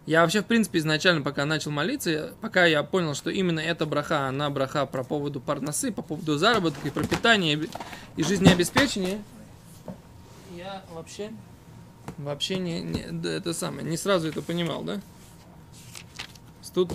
Я 0.07 0.21
вообще, 0.21 0.43
в 0.43 0.47
принципе, 0.47 0.79
изначально, 0.81 1.23
пока 1.23 1.47
начал 1.47 1.71
молиться, 1.71 2.35
пока 2.43 2.67
я 2.67 2.83
понял, 2.83 3.15
что 3.15 3.31
именно 3.31 3.61
эта 3.61 3.87
браха, 3.87 4.27
она 4.29 4.51
браха 4.51 4.85
про 4.85 5.03
поводу 5.03 5.41
парносы, 5.41 5.93
по 5.93 6.03
поводу 6.03 6.37
заработка 6.37 6.87
и 6.87 6.91
пропитания 6.91 7.55
и 7.55 7.57
бе- 7.57 7.69
и 8.17 8.23
жизнеобеспечения, 8.23 9.23
я 10.55 10.83
вообще, 10.93 11.31
вообще 12.19 12.57
не, 12.57 12.81
не- 12.83 13.07
да, 13.13 13.31
это 13.31 13.55
самое, 13.55 13.87
не 13.89 13.97
сразу 13.97 14.29
это 14.29 14.43
понимал, 14.43 14.83
да? 14.83 15.01
Тут 16.75 16.91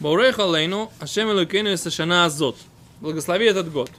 Баурех 0.00 0.38
Алейну, 0.40 0.90
Ашем 0.98 1.30
Элокейну 1.30 1.76
Сашана 1.76 2.24
Азот. 2.24 2.56
Благослови 3.00 3.44
этот 3.46 3.70
год. 3.70 3.90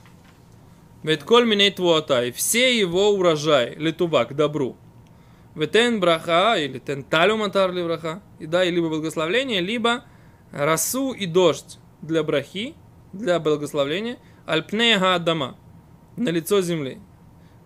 Ведь 1.03 1.21
коль 1.23 1.45
миней 1.45 1.69
твуатай, 1.71 2.31
все 2.31 2.77
его 2.77 3.11
урожай, 3.11 3.75
летува, 3.75 4.25
к 4.25 4.35
добру. 4.35 4.75
Ветен 5.55 5.99
браха, 5.99 6.55
или 6.57 6.79
тен 6.79 7.03
талю 7.03 7.37
матар 7.37 7.71
ли 7.71 7.83
браха, 7.83 8.21
и 8.39 8.47
дай 8.47 8.69
либо 8.69 8.89
благословление, 8.89 9.61
либо 9.61 10.03
росу 10.51 11.13
и 11.13 11.25
дождь 11.25 11.79
для 12.01 12.23
брахи, 12.23 12.75
для 13.13 13.39
благословления, 13.39 14.17
альпнега 14.45 15.15
адама, 15.15 15.57
на 16.17 16.29
лицо 16.29 16.61
земли. 16.61 16.99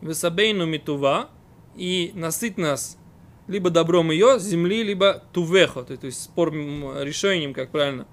Весабейну 0.02 0.66
митува, 0.66 1.30
и 1.76 2.12
насыть 2.14 2.58
нас 2.58 2.98
либо 3.48 3.70
добром 3.70 4.12
ее, 4.12 4.40
земли, 4.40 4.84
либо 4.84 5.24
тувехо, 5.32 5.84
то 5.84 5.94
есть 6.06 6.24
спор 6.24 6.52
решением, 6.54 7.54
как 7.54 7.72
правильно, 7.72 8.06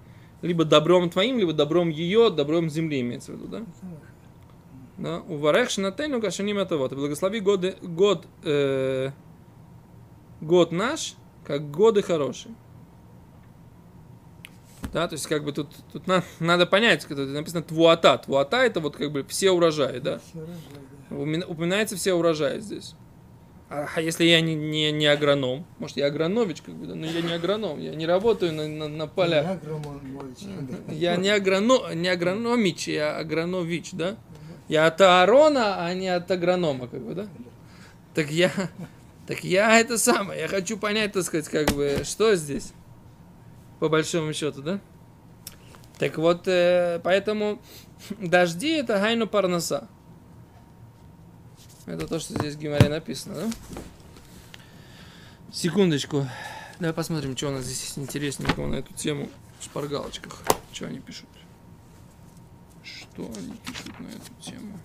либо 0.43 0.65
добром 0.65 1.11
твоим, 1.11 1.39
либо 1.39 1.53
добром 1.53 1.89
ее, 1.89 2.31
добром 2.31 2.71
земли 2.71 3.01
имеется 3.01 3.33
в 3.33 3.37
виду, 3.37 3.49
да? 3.49 3.63
Да, 4.97 5.23
у 5.27 5.39
варех 5.39 5.71
шинатейну 5.71 6.21
кашаним 6.21 6.59
это 6.59 6.77
вот. 6.77 6.93
Благослови 6.93 7.41
годы, 7.41 7.75
год, 7.83 8.29
э, 8.45 9.11
год 10.45 10.73
наш, 10.73 11.15
как 11.45 11.71
годы 11.71 12.03
хорошие. 12.03 12.55
Да, 14.93 15.09
то 15.09 15.15
есть 15.15 15.27
как 15.27 15.45
бы 15.45 15.53
тут, 15.53 15.69
тут 15.93 16.07
на- 16.07 16.23
надо 16.39 16.67
понять, 16.67 17.05
когда 17.05 17.25
написано 17.25 17.63
твуата. 17.63 18.17
Твуата 18.19 18.59
это 18.59 18.81
вот 18.81 18.97
как 18.97 19.11
бы 19.11 19.25
все 19.25 19.51
урожаи, 19.51 19.99
да. 19.99 20.21
Все 20.21 21.45
Упоминается 21.47 21.97
все 21.97 22.15
урожаи 22.15 22.61
здесь. 22.61 22.95
А 23.71 23.87
а 23.97 24.01
если 24.01 24.25
я 24.25 24.41
не, 24.41 24.55
не, 24.55 24.93
не 24.93 25.07
агроном, 25.07 25.65
может 25.79 25.97
я 25.97 26.07
агронович, 26.07 26.63
как 26.63 26.75
бы, 26.75 26.87
да, 26.87 26.95
но 26.95 27.07
я 27.07 27.23
не 27.23 27.33
агроном, 27.33 27.81
я 27.81 27.95
не 27.95 28.07
работаю 28.07 28.53
на, 28.53 28.69
на, 28.69 28.89
на 28.89 29.07
полях. 29.07 29.47
Я 30.93 31.17
не, 31.17 31.31
агроно, 31.31 31.93
не 31.95 32.09
агрономич, 32.09 32.89
я 32.89 33.17
агронович, 33.17 33.93
да? 33.93 34.17
Я 34.69 34.87
от 34.87 35.01
Аарона, 35.01 35.85
а 35.85 35.95
не 35.95 36.09
от 36.09 36.31
агронома, 36.31 36.87
как 36.89 37.01
бы, 37.01 37.15
да? 37.15 37.27
Так 38.15 38.31
я, 38.31 38.53
так 39.27 39.43
я 39.43 39.81
это 39.81 39.97
самое, 39.97 40.41
я 40.41 40.49
хочу 40.49 40.77
понять, 40.77 41.13
так 41.13 41.25
сказать, 41.25 41.49
как 41.49 41.71
бы, 41.71 42.03
что 42.05 42.35
здесь, 42.35 42.73
по 43.81 43.89
большому 43.89 44.33
счету, 44.33 44.63
да? 44.63 44.81
Так 45.99 46.19
вот, 46.19 46.47
э, 46.47 47.01
поэтому 47.03 47.63
дожди 48.19 48.71
это 48.71 48.99
гайну 48.99 49.27
парноса. 49.27 49.89
Это 51.87 52.07
то, 52.07 52.19
что 52.19 52.35
здесь 52.35 52.55
в 52.55 52.59
Гимаре 52.59 52.89
написано, 52.89 53.35
да? 53.35 53.51
Секундочку. 55.53 56.27
Давай 56.81 56.93
посмотрим, 56.93 57.37
что 57.37 57.49
у 57.49 57.51
нас 57.53 57.65
здесь 57.65 57.83
есть 57.83 57.99
интересненького 57.99 58.67
на 58.67 58.77
эту 58.77 58.93
тему 58.95 59.31
в 59.61 59.65
шпаргалочках. 59.65 60.43
Что 60.73 60.87
они 60.87 60.99
пишут? 60.99 61.29
Что 62.83 63.31
они 63.37 63.55
пишут 63.65 64.01
на 64.01 64.09
эту 64.09 64.33
тему? 64.43 64.79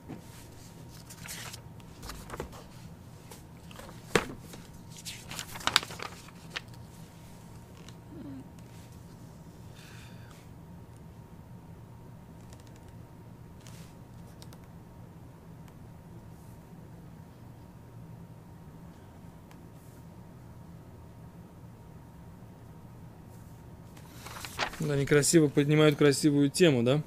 Они 24.87 25.05
красиво 25.05 25.47
поднимают 25.47 25.97
красивую 25.97 26.49
тему, 26.49 26.83
да? 26.83 27.01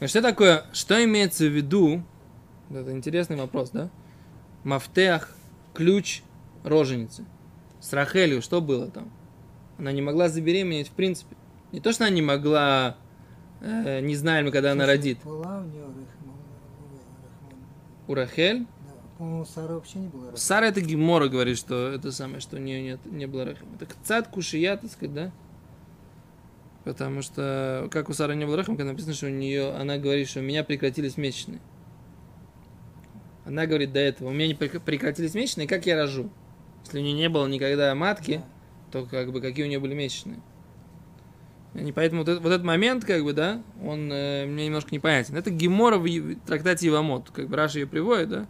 Но 0.00 0.06
что 0.06 0.22
такое, 0.22 0.64
что 0.72 1.02
имеется 1.04 1.44
в 1.44 1.54
виду, 1.54 2.02
это 2.70 2.92
интересный 2.92 3.36
вопрос, 3.36 3.70
да? 3.70 3.90
Мафтех, 4.64 5.34
ключ 5.74 6.22
роженицы. 6.64 7.24
С 7.80 7.92
Рахелью 7.92 8.42
что 8.42 8.60
было 8.60 8.90
там? 8.90 9.10
Она 9.78 9.92
не 9.92 10.02
могла 10.02 10.28
забеременеть 10.28 10.88
в 10.88 10.92
принципе. 10.92 11.36
Не 11.72 11.80
то, 11.80 11.92
что 11.92 12.04
она 12.04 12.14
не 12.14 12.22
могла, 12.22 12.96
э, 13.60 14.00
не 14.00 14.16
знаем, 14.16 14.50
когда 14.50 14.72
она 14.72 14.86
родит. 14.86 15.18
Была 15.24 15.60
у 15.60 15.64
нее. 15.64 15.84
У 18.08 18.14
Рахель, 18.14 18.66
у 19.18 19.44
Сары 19.44 19.74
вообще 19.74 19.98
не 19.98 20.08
было. 20.08 20.36
Сара 20.36 20.66
это 20.66 20.80
Гимора 20.80 21.28
говорит, 21.28 21.58
что 21.58 21.88
это 21.88 22.12
самое, 22.12 22.40
что 22.40 22.56
у 22.56 22.60
нее 22.60 22.82
нет, 22.82 23.00
не 23.06 23.26
было 23.26 23.46
Рахим. 23.46 23.66
Это 23.80 23.92
цад 24.04 24.28
кушия, 24.28 24.76
так 24.76 24.90
сказать, 24.90 25.14
да? 25.14 25.32
Потому 26.86 27.20
что, 27.20 27.88
как 27.90 28.08
у 28.08 28.12
Сары 28.12 28.36
не 28.36 28.46
было 28.46 28.56
רחם, 28.56 28.76
когда 28.76 28.92
написано, 28.92 29.12
что 29.12 29.26
у 29.26 29.30
нее, 29.30 29.72
она 29.72 29.98
говорит, 29.98 30.28
что 30.28 30.38
у 30.38 30.44
меня 30.44 30.62
прекратились 30.62 31.16
месячные. 31.16 31.58
Она 33.44 33.66
говорит 33.66 33.92
до 33.92 33.98
этого, 33.98 34.28
у 34.28 34.32
меня 34.32 34.46
не 34.46 34.54
прек- 34.54 34.78
прекратились 34.78 35.34
месячные, 35.34 35.66
как 35.66 35.84
я 35.86 35.96
рожу? 35.96 36.30
Если 36.84 37.00
у 37.00 37.02
нее 37.02 37.14
не 37.14 37.28
было 37.28 37.48
никогда 37.48 37.92
матки, 37.96 38.40
то 38.92 39.04
как 39.04 39.32
бы 39.32 39.40
какие 39.40 39.64
у 39.64 39.68
нее 39.68 39.80
были 39.80 39.94
месячные. 39.94 40.38
И 41.74 41.90
поэтому 41.90 42.20
вот, 42.20 42.28
этот- 42.28 42.44
вот 42.44 42.52
этот 42.52 42.64
момент, 42.64 43.04
как 43.04 43.24
бы, 43.24 43.32
да, 43.32 43.64
он 43.84 44.08
э, 44.12 44.46
мне 44.46 44.66
немножко 44.66 44.94
непонятен. 44.94 45.36
Это 45.36 45.50
Гемора 45.50 45.98
в 45.98 46.36
трактате 46.46 46.86
Ивамот, 46.86 47.30
как 47.32 47.48
бы 47.48 47.56
Раши 47.56 47.80
ее 47.80 47.88
приводит, 47.88 48.28
да, 48.28 48.46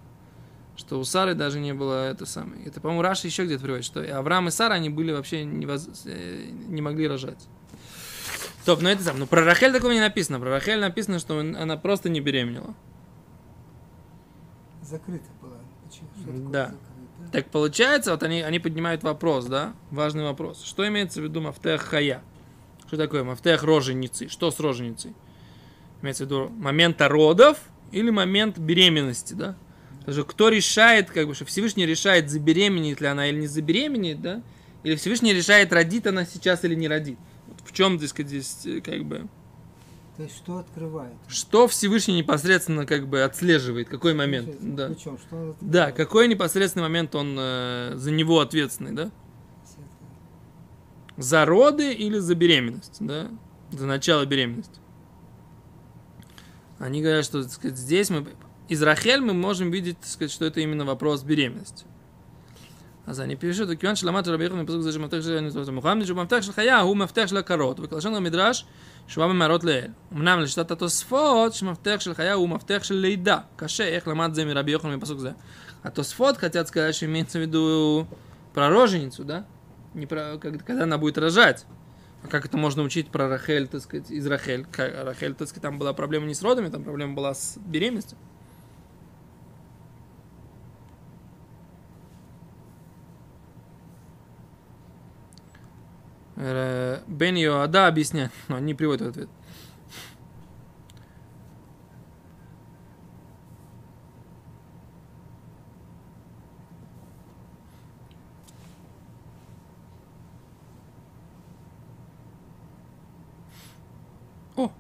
что 0.77 1.01
у 1.01 1.05
Сары 1.05 1.33
даже 1.35 1.59
не 1.59 1.73
было 1.73 2.11
это 2.11 2.27
самое. 2.27 2.67
Это, 2.67 2.83
по-моему, 2.83 3.01
Раши 3.01 3.27
еще 3.29 3.47
где-то 3.47 3.63
приводит, 3.63 3.87
что 3.87 4.03
Авраам 4.19 4.49
и 4.49 4.51
Сара, 4.51 4.75
они 4.75 4.91
были 4.91 5.13
вообще 5.13 5.43
невоз- 5.45 6.03
э, 6.05 6.51
не 6.69 6.83
могли 6.83 7.09
рожать. 7.09 7.49
Топ, 8.67 8.83
ну 8.83 8.89
это 8.89 9.03
сам. 9.03 9.19
Ну 9.19 9.27
про 9.27 9.45
Рахель 9.45 9.73
такого 9.73 9.93
не 9.93 10.01
написано. 10.01 10.41
Про 10.41 10.51
Рахель 10.51 10.81
написано, 10.81 11.21
что 11.21 11.37
он- 11.37 11.57
она 11.57 11.77
просто 11.77 12.09
не 12.09 12.21
беременела. 12.21 12.75
Закрыто 14.83 15.25
было. 15.41 15.59
Почему? 15.85 16.09
Что 16.21 16.51
Да. 16.51 16.65
закрыто? 16.65 17.33
Так 17.33 17.47
получается, 17.51 18.11
вот 18.11 18.23
они, 18.25 18.43
они 18.43 18.59
поднимают 18.59 19.03
вопрос, 19.05 19.47
да? 19.47 19.73
Важный 19.91 20.25
вопрос. 20.25 20.65
Что 20.65 20.87
имеется 20.87 21.21
в 21.21 21.25
виду 21.25 21.41
мафтех 21.41 21.81
хая? 21.83 22.23
Что 22.89 22.97
такое 22.97 23.23
мафтех 23.25 23.63
роженицы? 23.63 24.29
Что 24.29 24.51
с 24.51 24.59
роженицей? 24.61 25.15
Имеется 26.03 26.25
в 26.25 26.27
виду 26.27 26.49
момента 26.51 27.09
родов 27.09 27.59
или 27.93 28.11
момент 28.11 28.59
беременности, 28.59 29.35
да? 29.35 29.57
Даже 30.05 30.25
кто 30.25 30.49
решает, 30.49 31.11
как 31.11 31.27
бы, 31.29 31.35
что 31.35 31.45
Всевышний 31.45 31.87
решает, 31.87 32.31
забеременеет 32.31 33.01
ли 33.01 33.07
она 33.07 33.29
или 33.29 33.41
не 33.41 33.47
забеременеет, 33.47 34.21
да? 34.21 34.43
Или 34.83 34.95
Всевышний 34.97 35.33
решает, 35.33 35.73
родит 35.73 36.07
она 36.07 36.25
сейчас 36.25 36.65
или 36.65 36.75
не 36.75 36.87
родит. 36.89 37.19
Вот 37.47 37.61
в 37.65 37.73
чем, 37.73 37.99
так 37.99 38.09
сказать, 38.09 38.29
здесь, 38.29 38.67
э, 38.67 38.81
как 38.81 39.05
бы, 39.05 39.29
То 40.17 40.23
есть 40.23 40.37
что 40.37 40.59
открывает? 40.59 41.15
что 41.29 41.69
Всевышний 41.69 42.15
непосредственно, 42.15 42.87
как 42.87 43.09
бы, 43.09 43.23
отслеживает, 43.23 43.89
какой 43.89 44.15
момент, 44.15 44.57
да. 44.61 44.89
Причем, 44.89 45.19
что 45.19 45.37
он 45.37 45.57
Да, 45.61 45.93
какой 45.93 46.29
непосредственный 46.29 46.85
момент 46.85 47.15
он 47.15 47.37
э, 47.39 47.93
за 47.97 48.11
него 48.11 48.41
ответственный, 48.41 48.93
да? 48.93 49.11
За 51.17 51.47
роды 51.47 51.93
или 51.95 52.19
за 52.19 52.35
беременность, 52.35 52.99
да? 53.01 53.31
За 53.71 53.87
начало 53.87 54.27
беременности. 54.27 54.81
Они 56.79 57.01
говорят, 57.01 57.25
что 57.25 57.43
так 57.43 57.53
сказать, 57.53 57.79
здесь 57.79 58.11
мы 58.11 58.27
из 58.69 58.83
Рахель 58.83 59.21
мы 59.21 59.33
можем 59.33 59.71
видеть, 59.71 59.99
так 60.01 60.09
сказать, 60.09 60.33
что 60.33 60.45
это 60.45 60.61
именно 60.61 60.85
вопрос 60.85 61.23
беременности. 61.23 61.87
אז 63.08 63.22
אני 63.22 63.36
פשוט, 63.36 63.70
וכיוון 63.72 63.96
שלמדתי 63.96 64.30
רבי 64.30 64.46
יחנן 64.46 64.66
בפסוק 64.66 64.82
זה 64.82 64.92
שמבטח 64.92 65.22
של 65.22 65.72
מוחמד, 65.72 66.06
שהוא 66.06 66.18
מבטח 66.18 66.42
של 66.42 66.52
חיה, 66.52 66.80
הוא 66.80 66.98
מפתח 66.98 67.24
של 67.28 67.38
הקרות, 67.38 67.80
וכלשון 67.80 68.16
המדרש, 68.16 68.66
שהוא 69.08 69.26
בא 69.26 69.34
במערות 69.34 69.64
לאל. 69.64 69.88
אמנם 70.14 70.40
לשיטת 70.40 70.72
התוספות, 70.72 71.54
שמפתח 71.54 71.96
של 72.00 72.14
חיה 72.14 72.34
הוא 72.34 72.50
מפתח 72.50 72.84
של 72.84 72.96
לידה. 72.96 73.38
קשה, 73.56 73.84
איך 73.84 74.08
למד 74.08 74.34
זה 74.34 74.46
מרבי 74.46 74.72
יוחנן 74.72 75.00
בפסוק 75.00 75.20
זה. 75.20 75.32
התוספות 75.84 76.38
хотят 76.38 76.68
сказать, 76.68 76.96
что 76.96 77.06
имеется 77.06 77.40
в 77.40 77.42
виду 77.42 78.08
про 78.54 78.70
роженицу, 78.70 79.24
да? 79.24 79.46
Не 79.94 80.06
про, 80.06 80.38
когда, 80.38 80.60
когда 80.64 80.84
она 80.84 80.98
будет 80.98 81.18
рожать. 81.18 81.66
А 82.24 82.28
как 82.28 82.46
это 82.46 82.58
можно 82.58 82.84
учить 82.84 83.10
про 83.10 83.28
Рахель, 83.28 83.68
так 83.68 83.82
сказать, 83.82 84.12
из 84.12 84.28
Рахель? 84.28 84.66
Как, 84.72 84.94
Рахель, 85.06 85.34
так 85.34 85.48
сказать, 85.48 85.64
там 85.64 85.80
была 85.80 85.94
проблема 85.94 86.28
не 86.28 86.36
с 86.36 86.42
родами, 86.44 86.70
там 86.70 86.84
проблема 86.84 87.16
была 87.16 87.34
с 87.34 87.58
беременностью. 87.66 88.18
Бен 96.47 97.35
Йоада 97.35 97.89
объясняет, 97.89 98.31
но 98.47 98.59
не 98.61 98.75
приводит 98.75 99.09
ответ. 99.09 99.29
О, 114.55 114.71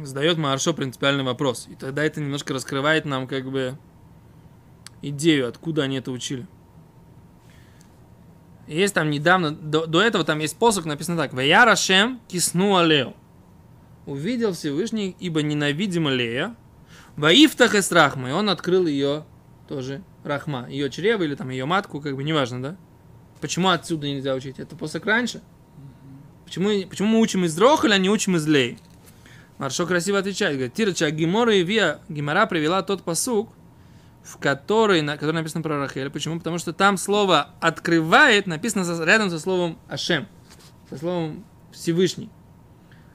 задает 0.00 0.38
Маршо 0.38 0.72
принципиальный 0.74 1.24
вопрос. 1.24 1.66
И 1.68 1.74
тогда 1.74 2.04
это 2.04 2.20
немножко 2.20 2.54
раскрывает 2.54 3.04
нам 3.04 3.26
как 3.26 3.50
бы 3.50 3.76
идею, 5.02 5.48
откуда 5.48 5.82
они 5.82 5.96
это 5.96 6.12
учили. 6.12 6.46
Есть 8.66 8.94
там 8.94 9.10
недавно, 9.10 9.50
до, 9.50 9.86
до 9.86 10.00
этого 10.00 10.24
там 10.24 10.38
есть 10.38 10.56
посох, 10.56 10.84
написано 10.86 11.16
так. 11.16 11.32
Вая 11.34 11.64
Рашем 11.64 12.20
кисну 12.28 12.76
алео. 12.76 13.14
Увидел 14.06 14.52
Всевышний, 14.52 15.16
ибо 15.18 15.42
ненавидима 15.42 16.10
Лея. 16.10 16.56
Ваифтах 17.16 17.74
эс 17.74 17.92
рахма. 17.92 18.30
И 18.30 18.32
он 18.32 18.48
открыл 18.48 18.86
ее 18.86 19.24
тоже 19.68 20.02
рахма. 20.24 20.66
Ее 20.68 20.90
чрево 20.90 21.22
или 21.22 21.34
там 21.34 21.50
ее 21.50 21.64
матку, 21.64 22.00
как 22.00 22.16
бы 22.16 22.24
неважно, 22.24 22.62
да? 22.62 22.76
Почему 23.40 23.68
отсюда 23.68 24.06
нельзя 24.06 24.34
учить? 24.34 24.58
Это 24.58 24.76
посох 24.76 25.04
раньше? 25.04 25.42
Почему, 26.44 26.68
почему 26.88 27.08
мы 27.08 27.20
учим 27.20 27.44
из 27.44 27.58
Рохаля, 27.58 27.94
а 27.94 27.98
не 27.98 28.10
учим 28.10 28.36
из 28.36 28.46
Лей? 28.46 28.78
Маршо 29.58 29.86
красиво 29.86 30.18
отвечает. 30.18 30.56
Говорит, 30.56 30.74
Тирача 30.74 31.10
Гимора 31.10 31.54
и 31.54 31.62
Вия 31.62 32.00
Гимара 32.08 32.46
привела 32.46 32.82
тот 32.82 33.02
посук, 33.02 33.50
в 34.24 34.38
который, 34.38 35.02
на, 35.02 35.16
который 35.16 35.36
написано 35.36 35.62
про 35.62 35.78
Рахель. 35.78 36.10
Почему? 36.10 36.38
Потому 36.38 36.58
что 36.58 36.72
там 36.72 36.96
слово 36.96 37.50
«открывает» 37.60 38.46
написано 38.46 38.84
со- 38.84 39.04
рядом 39.04 39.30
со 39.30 39.38
словом 39.38 39.78
«Ашем», 39.86 40.26
со 40.88 40.96
словом 40.96 41.44
«Всевышний». 41.72 42.30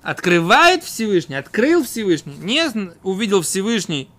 Открывает 0.03 0.83
Всевышний, 0.83 1.35
открыл 1.35 1.83
Всевышний, 1.83 2.35
не 2.37 2.63
увидел 3.03 3.41
Всевышний, 3.41 4.09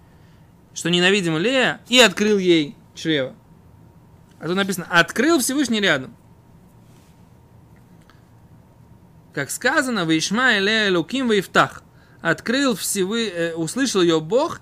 что 0.75 0.91
ненавидим 0.91 1.39
Лея, 1.39 1.81
и 1.89 2.01
открыл 2.01 2.39
ей 2.39 2.77
чрево. 2.95 3.35
А 4.41 4.47
тут 4.47 4.57
написано 4.57 4.87
«открыл 4.91 5.39
Всевышний 5.39 5.81
рядом». 5.81 6.15
Как 9.33 9.51
сказано, 9.51 10.05
«Вишма 10.05 10.59
Лея 10.59 10.91
Луким 10.91 11.29
Ваифтах». 11.29 11.83
Открыл 12.21 12.75
Всевы, 12.75 13.29
э, 13.29 13.55
услышал 13.55 14.03
ее 14.03 14.21
Бог, 14.21 14.61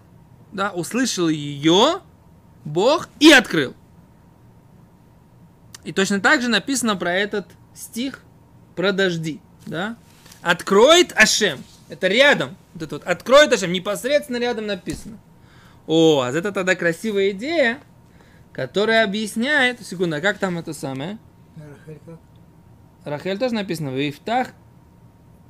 да, 0.53 0.71
услышал 0.71 1.29
ее 1.29 2.03
Бог 2.65 3.09
и 3.21 3.31
открыл. 3.31 3.75
И 5.85 5.93
точно 5.93 6.21
так 6.21 6.43
же 6.43 6.49
написано 6.49 6.97
про 6.97 7.13
этот 7.15 7.47
стих 7.75 8.23
про 8.77 8.93
дожди, 8.93 9.41
да? 9.67 9.97
Откроет 10.43 11.13
Ашем. 11.17 11.65
Это 11.89 12.07
рядом. 12.09 12.57
Вот 12.75 12.83
это 12.83 12.95
вот. 12.97 13.05
Откроет 13.05 13.53
Ашем. 13.53 13.73
Непосредственно 13.73 14.37
рядом 14.37 14.67
написано. 14.67 15.19
О, 15.87 16.21
а 16.21 16.31
это 16.31 16.53
тогда 16.53 16.75
красивая 16.75 17.31
идея, 17.31 17.81
которая 18.53 19.05
объясняет... 19.05 19.85
Секунду, 19.85 20.17
а 20.17 20.21
как 20.21 20.39
там 20.39 20.59
это 20.59 20.75
самое? 20.75 21.19
Рахель 21.57 22.01
как? 22.05 22.19
Рахель 23.05 23.39
тоже 23.39 23.55
написано. 23.55 23.89
Вейфтах. 23.89 24.49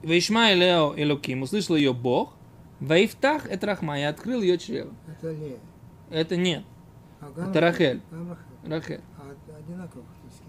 Вейшма 0.02 0.52
Лео 0.52 0.94
Элоким. 0.96 1.42
Услышал 1.42 1.76
ее 1.76 1.92
Бог. 1.92 2.32
Вейфтах 2.80 3.46
это 3.46 3.66
Рахма. 3.66 3.98
И 3.98 4.02
открыл 4.02 4.40
ее 4.40 4.56
чрево. 4.56 4.94
Это 5.08 5.32
Лея. 5.32 5.58
Это 6.10 6.36
нет. 6.36 6.62
А 7.20 7.30
Гам- 7.34 7.50
Это 7.50 7.60
Рахель. 7.60 8.00
Рахель. 8.10 8.36
Рахель. 8.66 9.00
А 9.18 9.56
одинаково 9.58 10.02
практически, 10.02 10.44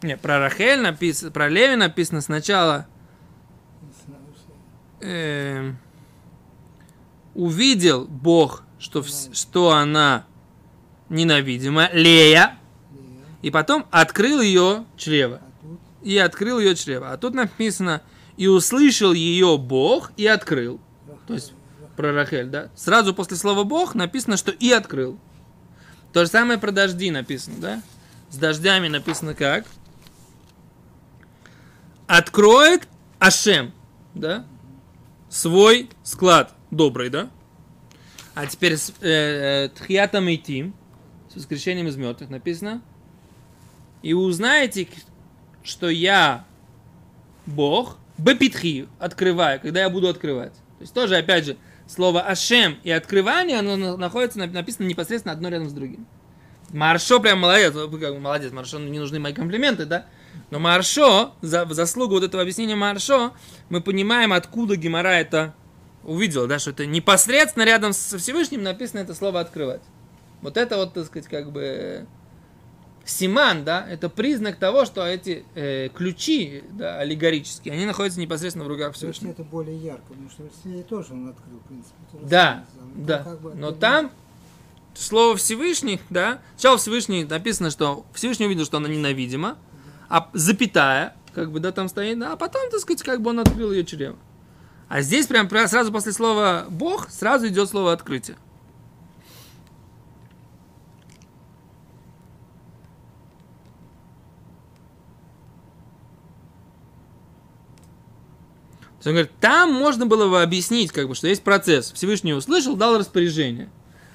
да? 0.00 0.08
Не, 0.08 0.16
про 0.16 0.38
Рахель 0.38 0.80
написано, 0.80 1.30
про 1.30 1.48
Леви 1.48 1.76
написано 1.76 2.20
сначала 2.20 2.86
эм, 5.00 5.76
увидел 7.34 8.06
Бог, 8.06 8.62
что, 8.78 9.00
вс- 9.00 9.34
что 9.34 9.70
она 9.72 10.24
ненавидима, 11.08 11.88
Лея, 11.92 12.02
Лея. 12.02 12.58
и 13.42 13.50
потом 13.50 13.86
открыл 13.90 14.40
ее 14.40 14.84
чрево. 14.96 15.40
А 15.42 15.50
тут 15.62 15.80
И 16.02 16.18
открыл 16.18 16.58
ее 16.58 16.74
чрево. 16.74 17.12
А 17.12 17.16
тут 17.16 17.34
написано, 17.34 18.02
и 18.36 18.46
услышал 18.48 19.12
ее 19.12 19.58
Бог, 19.58 20.12
и 20.16 20.26
открыл. 20.26 20.80
Рахель. 21.06 21.26
То 21.26 21.34
есть 21.34 21.52
про 21.96 22.12
Рахель, 22.12 22.46
да? 22.48 22.70
Сразу 22.74 23.14
после 23.14 23.36
слова 23.36 23.64
Бог 23.64 23.94
написано, 23.94 24.36
что 24.36 24.50
и 24.52 24.70
открыл. 24.70 25.18
То 26.12 26.24
же 26.24 26.30
самое 26.30 26.58
про 26.58 26.70
дожди 26.70 27.10
написано, 27.10 27.56
да? 27.58 27.82
С 28.30 28.36
дождями 28.36 28.88
написано 28.88 29.34
как? 29.34 29.66
Откроет 32.06 32.88
Ашем, 33.18 33.72
да? 34.14 34.44
Свой 35.30 35.88
склад 36.02 36.54
добрый, 36.70 37.08
да? 37.08 37.30
А 38.34 38.46
теперь 38.46 38.76
с 38.76 38.90
э, 39.00 39.66
э, 39.66 39.68
Тхьятам 39.70 40.28
Эйтим, 40.28 40.74
с 41.30 41.36
воскрешением 41.36 41.88
из 41.88 41.96
мертвых 41.96 42.28
написано. 42.30 42.82
И 44.02 44.12
узнаете, 44.12 44.88
что 45.62 45.88
я 45.88 46.44
Бог, 47.46 47.98
Бепитхи, 48.18 48.88
открываю, 48.98 49.60
когда 49.60 49.80
я 49.80 49.90
буду 49.90 50.08
открывать. 50.08 50.52
То 50.52 50.80
есть 50.80 50.94
тоже, 50.94 51.16
опять 51.16 51.46
же, 51.46 51.56
слово 51.92 52.22
Ашем 52.22 52.78
и 52.82 52.90
открывание, 52.90 53.58
оно 53.58 53.76
на- 53.76 53.96
находится, 53.96 54.38
нап- 54.38 54.52
написано 54.52 54.86
непосредственно 54.86 55.32
одно 55.32 55.48
рядом 55.48 55.68
с 55.68 55.72
другим. 55.72 56.06
Маршо 56.70 57.20
прям 57.20 57.40
молодец, 57.40 57.74
молодец, 57.74 58.50
Маршо, 58.52 58.78
не 58.78 58.98
нужны 58.98 59.18
мои 59.18 59.34
комплименты, 59.34 59.84
да? 59.84 60.06
Но 60.50 60.58
Маршо, 60.58 61.34
за 61.42 61.66
заслугу 61.66 62.14
вот 62.14 62.24
этого 62.24 62.42
объяснения 62.42 62.74
Маршо, 62.76 63.32
мы 63.68 63.82
понимаем, 63.82 64.32
откуда 64.32 64.76
Гемора 64.76 65.12
это 65.20 65.54
увидел, 66.02 66.46
да, 66.46 66.58
что 66.58 66.70
это 66.70 66.86
непосредственно 66.86 67.64
рядом 67.64 67.92
со 67.92 68.18
Всевышним 68.18 68.62
написано 68.62 69.00
это 69.00 69.14
слово 69.14 69.40
«открывать». 69.40 69.82
Вот 70.40 70.56
это 70.56 70.76
вот, 70.76 70.94
так 70.94 71.06
сказать, 71.06 71.28
как 71.28 71.52
бы 71.52 72.06
симан, 73.04 73.64
да, 73.64 73.86
это 73.88 74.08
признак 74.08 74.56
того, 74.56 74.84
что 74.84 75.06
эти 75.06 75.44
э, 75.54 75.88
ключи, 75.88 76.62
да, 76.70 76.98
аллегорические, 76.98 77.74
они 77.74 77.86
находятся 77.86 78.20
непосредственно 78.20 78.64
в 78.64 78.68
руках 78.68 78.94
Всевышнего. 78.94 79.30
это 79.30 79.42
более 79.42 79.76
ярко, 79.76 80.02
потому 80.08 80.30
что 80.30 80.42
в 80.44 80.52
Исследии 80.52 80.82
тоже 80.82 81.12
он 81.12 81.28
открыл, 81.28 81.58
в 81.58 81.68
принципе. 81.68 81.94
Да. 82.22 82.64
Там 82.78 83.06
да. 83.06 83.18
как 83.22 83.40
бы 83.40 83.54
Но 83.54 83.72
там 83.72 84.10
слово 84.94 85.36
Всевышний, 85.36 86.00
да, 86.10 86.40
сначала 86.56 86.78
Всевышний 86.78 87.24
написано, 87.24 87.70
что 87.70 88.04
Всевышний 88.14 88.46
увидел, 88.46 88.64
что 88.64 88.76
она 88.76 88.88
ненавидима, 88.88 89.56
а 90.08 90.28
запятая, 90.32 91.16
как 91.34 91.50
бы, 91.50 91.60
да, 91.60 91.72
там 91.72 91.88
стоит, 91.88 92.18
да, 92.18 92.32
а 92.32 92.36
потом, 92.36 92.70
так 92.70 92.80
сказать, 92.80 93.02
как 93.02 93.22
бы 93.22 93.30
он 93.30 93.40
открыл 93.40 93.72
ее 93.72 93.84
чрево. 93.84 94.16
А 94.88 95.00
здесь 95.00 95.26
прям 95.26 95.48
сразу 95.48 95.90
после 95.90 96.12
слова 96.12 96.66
Бог 96.68 97.08
сразу 97.08 97.48
идет 97.48 97.70
слово 97.70 97.94
открытие. 97.94 98.36
То 109.02 109.08
есть 109.08 109.08
он 109.08 109.12
говорит, 109.14 109.32
там 109.40 109.72
можно 109.72 110.06
было 110.06 110.28
бы 110.28 110.42
объяснить, 110.42 110.92
как 110.92 111.08
бы, 111.08 111.16
что 111.16 111.26
есть 111.26 111.42
процесс. 111.42 111.90
Всевышний 111.90 112.34
услышал, 112.34 112.76
дал 112.76 112.96
распоряжение. 112.96 113.68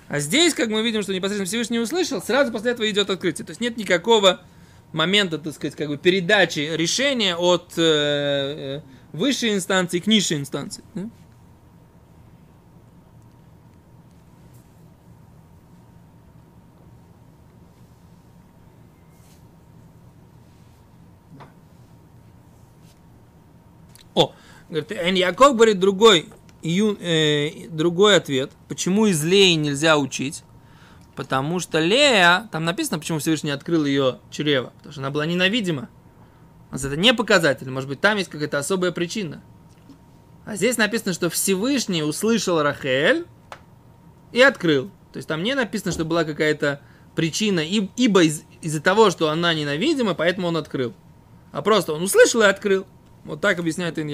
А 0.08 0.22
здесь, 0.22 0.54
как 0.54 0.70
мы 0.70 0.82
видим, 0.82 1.02
что 1.04 1.14
непосредственно 1.14 1.46
Всевышний 1.46 1.80
услышал, 1.80 2.22
сразу 2.22 2.54
после 2.54 2.72
этого 2.72 2.90
идет 2.90 3.10
открытие. 3.10 3.46
То 3.46 3.52
есть 3.52 3.60
нет 3.60 3.76
никакого 3.76 4.40
момента, 4.94 5.40
так 5.40 5.54
сказать, 5.54 5.76
как 5.76 5.90
бы 5.90 5.98
передачи 5.98 6.72
решения 6.74 7.36
от 7.36 7.74
э, 7.76 8.82
э, 8.82 8.82
высшей 9.12 9.56
инстанции 9.56 10.00
к 10.00 10.08
низшей 10.08 10.38
инстанции. 10.38 10.86
да? 10.96 11.10
О, 24.18 24.34
говорит, 24.70 24.92
Эн 24.92 25.16
Яков 25.16 25.56
говорит 25.56 25.80
другой, 25.80 26.30
ию- 26.62 26.98
э, 27.00 27.68
другой 27.70 28.16
ответ. 28.16 28.52
Почему 28.68 29.06
из 29.06 29.24
Леи 29.24 29.54
нельзя 29.54 29.98
учить? 29.98 30.44
Потому 31.16 31.60
что 31.60 31.80
Лея, 31.80 32.48
там 32.52 32.64
написано, 32.66 33.00
почему 33.00 33.20
Всевышний 33.20 33.50
открыл 33.52 33.86
ее 33.86 34.20
чрево. 34.30 34.72
Потому 34.78 34.92
что 34.92 35.02
она 35.02 35.10
была 35.10 35.26
ненавидима. 35.26 35.90
Это 36.72 36.96
не 36.98 37.14
показатель. 37.14 37.70
Может 37.70 37.90
быть, 37.90 38.02
там 38.02 38.18
есть 38.18 38.30
какая-то 38.30 38.60
особая 38.60 38.92
причина. 38.92 39.42
А 40.46 40.56
здесь 40.56 40.78
написано, 40.78 41.14
что 41.14 41.30
Всевышний 41.30 42.04
услышал 42.04 42.62
Рахель 42.62 43.26
и 44.32 44.42
открыл. 44.42 44.92
То 45.12 45.18
есть 45.18 45.28
там 45.28 45.42
не 45.44 45.56
написано, 45.56 45.92
что 45.92 46.06
была 46.06 46.24
какая-то 46.24 46.82
причина, 47.16 47.62
ибо 47.62 48.24
из- 48.24 48.44
из-за 48.62 48.82
того, 48.82 49.10
что 49.10 49.30
она 49.30 49.54
ненавидима, 49.54 50.14
поэтому 50.14 50.50
он 50.50 50.58
открыл. 50.58 50.94
А 51.52 51.62
просто 51.62 51.94
он 51.94 52.04
услышал 52.04 52.42
и 52.42 52.46
открыл. 52.46 52.86
Вот 53.24 53.42
так 53.42 53.58
объясняет 53.60 53.98
Ин 53.98 54.08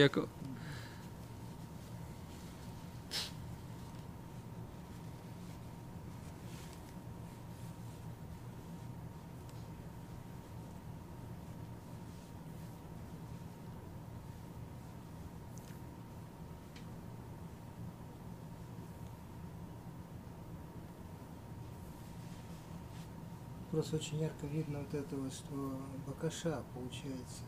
Очень 23.93 24.21
ярко 24.21 24.47
видно 24.47 24.79
вот 24.79 24.91
это 24.91 25.15
вот, 25.15 25.31
что 25.31 25.79
Бакаша 26.07 26.63
получается 26.73 27.43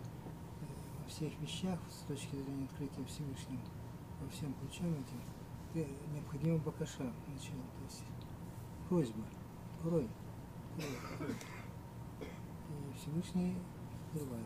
э, 0.62 0.66
во 1.02 1.10
всех 1.10 1.34
вещах 1.40 1.80
с 1.90 2.08
точки 2.08 2.36
зрения 2.36 2.66
открытия 2.66 3.04
Всевышнего, 3.06 3.62
по 4.22 4.30
всем 4.30 4.54
ключам 4.54 4.94
этим, 4.94 5.20
э, 5.74 5.88
необходимо 6.14 6.60
Бакаша 6.60 7.12
вначале, 7.28 7.64
то 7.64 7.84
есть 7.86 8.04
просьба, 8.88 9.26
открой. 9.74 10.08
И 10.78 10.84
Всевышний 12.96 13.56
открывает. 14.14 14.46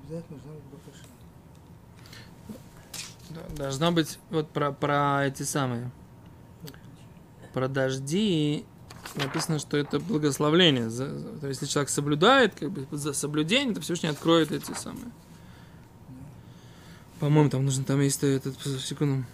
Обязательно 0.00 0.38
должна 0.38 0.60
быть 0.60 0.64
Бакаша. 0.70 1.06
Да, 3.30 3.56
Должно 3.56 3.90
быть 3.90 4.20
вот 4.30 4.48
про, 4.50 4.70
про 4.70 5.26
эти 5.26 5.42
самые, 5.42 5.90
про 7.52 7.66
дожди 7.66 8.64
написано, 9.16 9.58
что 9.58 9.76
это 9.76 10.00
благословление. 10.00 10.90
За- 10.90 11.08
то 11.40 11.48
есть, 11.48 11.60
если 11.62 11.72
человек 11.72 11.90
соблюдает, 11.90 12.54
как 12.54 12.70
бы 12.70 12.86
за 12.96 13.12
соблюдение, 13.12 13.74
то 13.74 13.80
Всевышний 13.80 14.08
откроет 14.08 14.52
эти 14.52 14.72
самые. 14.72 15.10
По-моему, 17.20 17.50
там 17.50 17.64
нужно, 17.64 17.84
там 17.84 18.00
есть 18.00 18.22
этот, 18.24 18.58
секунду. 18.80 19.24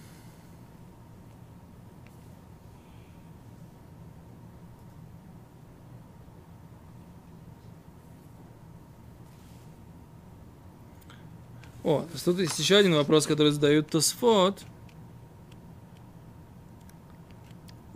О, 11.83 12.05
тут 12.23 12.39
есть 12.39 12.59
еще 12.59 12.75
один 12.75 12.93
вопрос, 12.93 13.25
который 13.25 13.51
задают 13.51 13.89
Тосфот. 13.89 14.61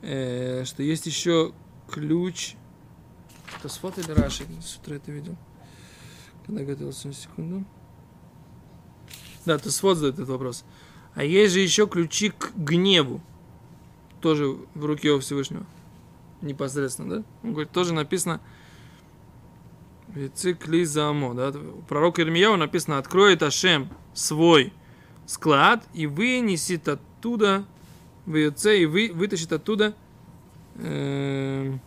Э, 0.01 0.63
что 0.65 0.81
есть 0.81 1.05
еще 1.05 1.53
ключ. 1.93 2.56
Тосфот 3.62 3.99
или 3.99 4.12
Раши? 4.12 4.45
С 4.62 4.77
утра 4.77 4.95
это 4.95 5.12
видел. 5.12 5.36
Когда 6.45 6.63
готовился 6.63 7.08
на 7.08 7.13
секунду. 7.13 7.63
Да, 9.45 9.58
Тосфот 9.60 9.97
задает 9.97 10.15
этот 10.15 10.29
вопрос. 10.29 10.65
А 11.13 11.23
есть 11.23 11.53
же 11.53 11.60
еще 11.60 11.88
ключи 11.88 12.32
к 12.32 12.51
гневу. 12.56 13.21
Тоже 14.21 14.58
в 14.73 14.86
руке 14.86 15.12
у 15.12 15.19
Всевышнего. 15.19 15.65
Непосредственно, 16.41 17.17
да? 17.17 17.23
Он 17.43 17.51
говорит, 17.51 17.71
тоже 17.71 17.93
написано 17.93 18.41
Вицикли 20.08 20.84
замо, 20.84 21.34
да? 21.34 21.49
У 21.49 21.82
пророка 21.84 22.21
Ирмияу 22.21 22.58
написано, 22.58 22.97
откроет 22.97 23.43
Ашем 23.43 23.89
свой 24.13 24.73
склад 25.25 25.88
и 25.93 26.08
вынесет 26.08 26.88
оттуда, 26.88 27.65
выйдет 28.25 28.65
и 28.65 28.86
вы, 28.86 29.12
вытащит 29.13 29.53
оттуда 29.53 29.95
эм, 30.75 31.81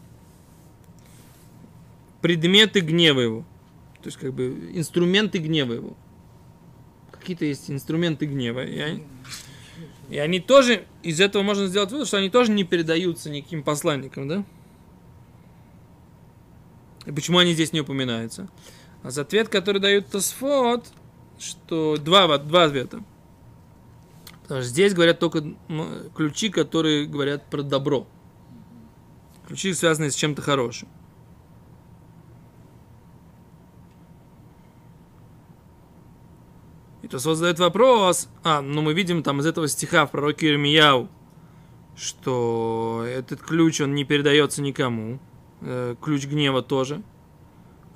предметы 2.21 2.81
гнева 2.81 3.21
его. 3.21 3.41
То 4.03 4.09
есть, 4.09 4.19
как 4.19 4.33
бы, 4.33 4.71
инструменты 4.75 5.39
гнева 5.39 5.73
его. 5.73 5.97
Какие-то 7.11 7.45
есть 7.45 7.71
инструменты 7.71 8.27
гнева. 8.27 8.65
И 8.65 8.79
они, 8.79 9.05
и 10.09 10.19
они 10.19 10.41
тоже, 10.41 10.85
из 11.03 11.21
этого 11.21 11.43
можно 11.43 11.67
сделать 11.67 11.91
вывод, 11.91 12.07
что 12.07 12.19
они 12.19 12.31
тоже 12.31 12.53
не 12.53 12.65
передаются 12.65 13.31
никаким 13.31 13.63
посланникам, 13.63 14.29
да? 14.29 14.45
И 17.07 17.13
почему 17.13 17.39
они 17.39 17.55
здесь 17.55 17.73
не 17.73 17.81
упоминаются? 17.81 18.49
А 19.03 19.11
за 19.11 19.23
ответ, 19.23 19.49
который 19.49 19.81
дают 19.81 20.09
Тосфот, 20.09 20.87
что 21.39 21.97
два, 21.97 22.39
два 22.39 22.65
ответа. 22.65 23.03
Потому 24.43 24.63
что 24.63 24.71
здесь 24.71 24.95
говорят 24.95 25.19
только 25.19 25.45
ключи, 26.15 26.51
которые 26.51 27.07
говорят 27.07 27.49
про 27.51 27.63
добро. 27.63 28.07
Ключи, 29.47 29.73
связанные 29.75 30.11
с 30.11 30.15
чем-то 30.15 30.43
хорошим. 30.43 30.89
И 37.03 37.09
Тосфот 37.09 37.37
задает 37.37 37.61
вопрос, 37.61 38.29
а, 38.43 38.61
ну 38.61 38.83
мы 38.83 38.93
видим 38.93 39.23
там 39.23 39.41
из 39.41 39.47
этого 39.47 39.69
стиха 39.69 40.07
в 40.07 40.11
пророке 40.11 40.51
Ирмияу, 40.51 41.09
что 41.95 43.05
этот 43.07 43.41
ключ, 43.41 43.81
он 43.81 43.95
не 43.95 44.05
передается 44.05 44.61
никому. 44.61 45.21
Э, 45.61 45.95
ключ 46.01 46.27
гнева 46.27 46.63
тоже. 46.63 47.03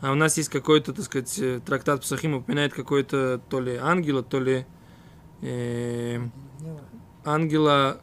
А 0.00 0.12
у 0.12 0.14
нас 0.14 0.36
есть 0.38 0.48
какой-то, 0.48 0.92
так 0.92 1.04
сказать, 1.04 1.38
э, 1.38 1.60
трактат 1.64 2.00
Псахим 2.00 2.34
упоминает 2.34 2.72
какой-то 2.72 3.40
то 3.50 3.60
ли 3.60 3.76
ангела, 3.76 4.22
то 4.22 4.40
ли 4.40 4.64
э, 5.42 6.20
ангела 7.24 8.00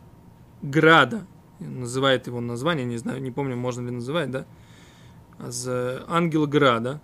Града. 0.62 1.25
Называет 1.60 2.28
его 2.28 2.39
название, 2.39 2.86
не 2.86 2.98
знаю, 2.98 3.22
не 3.22 3.32
помню, 3.32 3.56
можно 3.56 3.86
ли 3.86 3.91
называть, 3.91 4.30
да? 4.30 4.46
А 5.39 5.52
за 5.52 6.04
ангел 6.08 6.46
Града. 6.48 7.02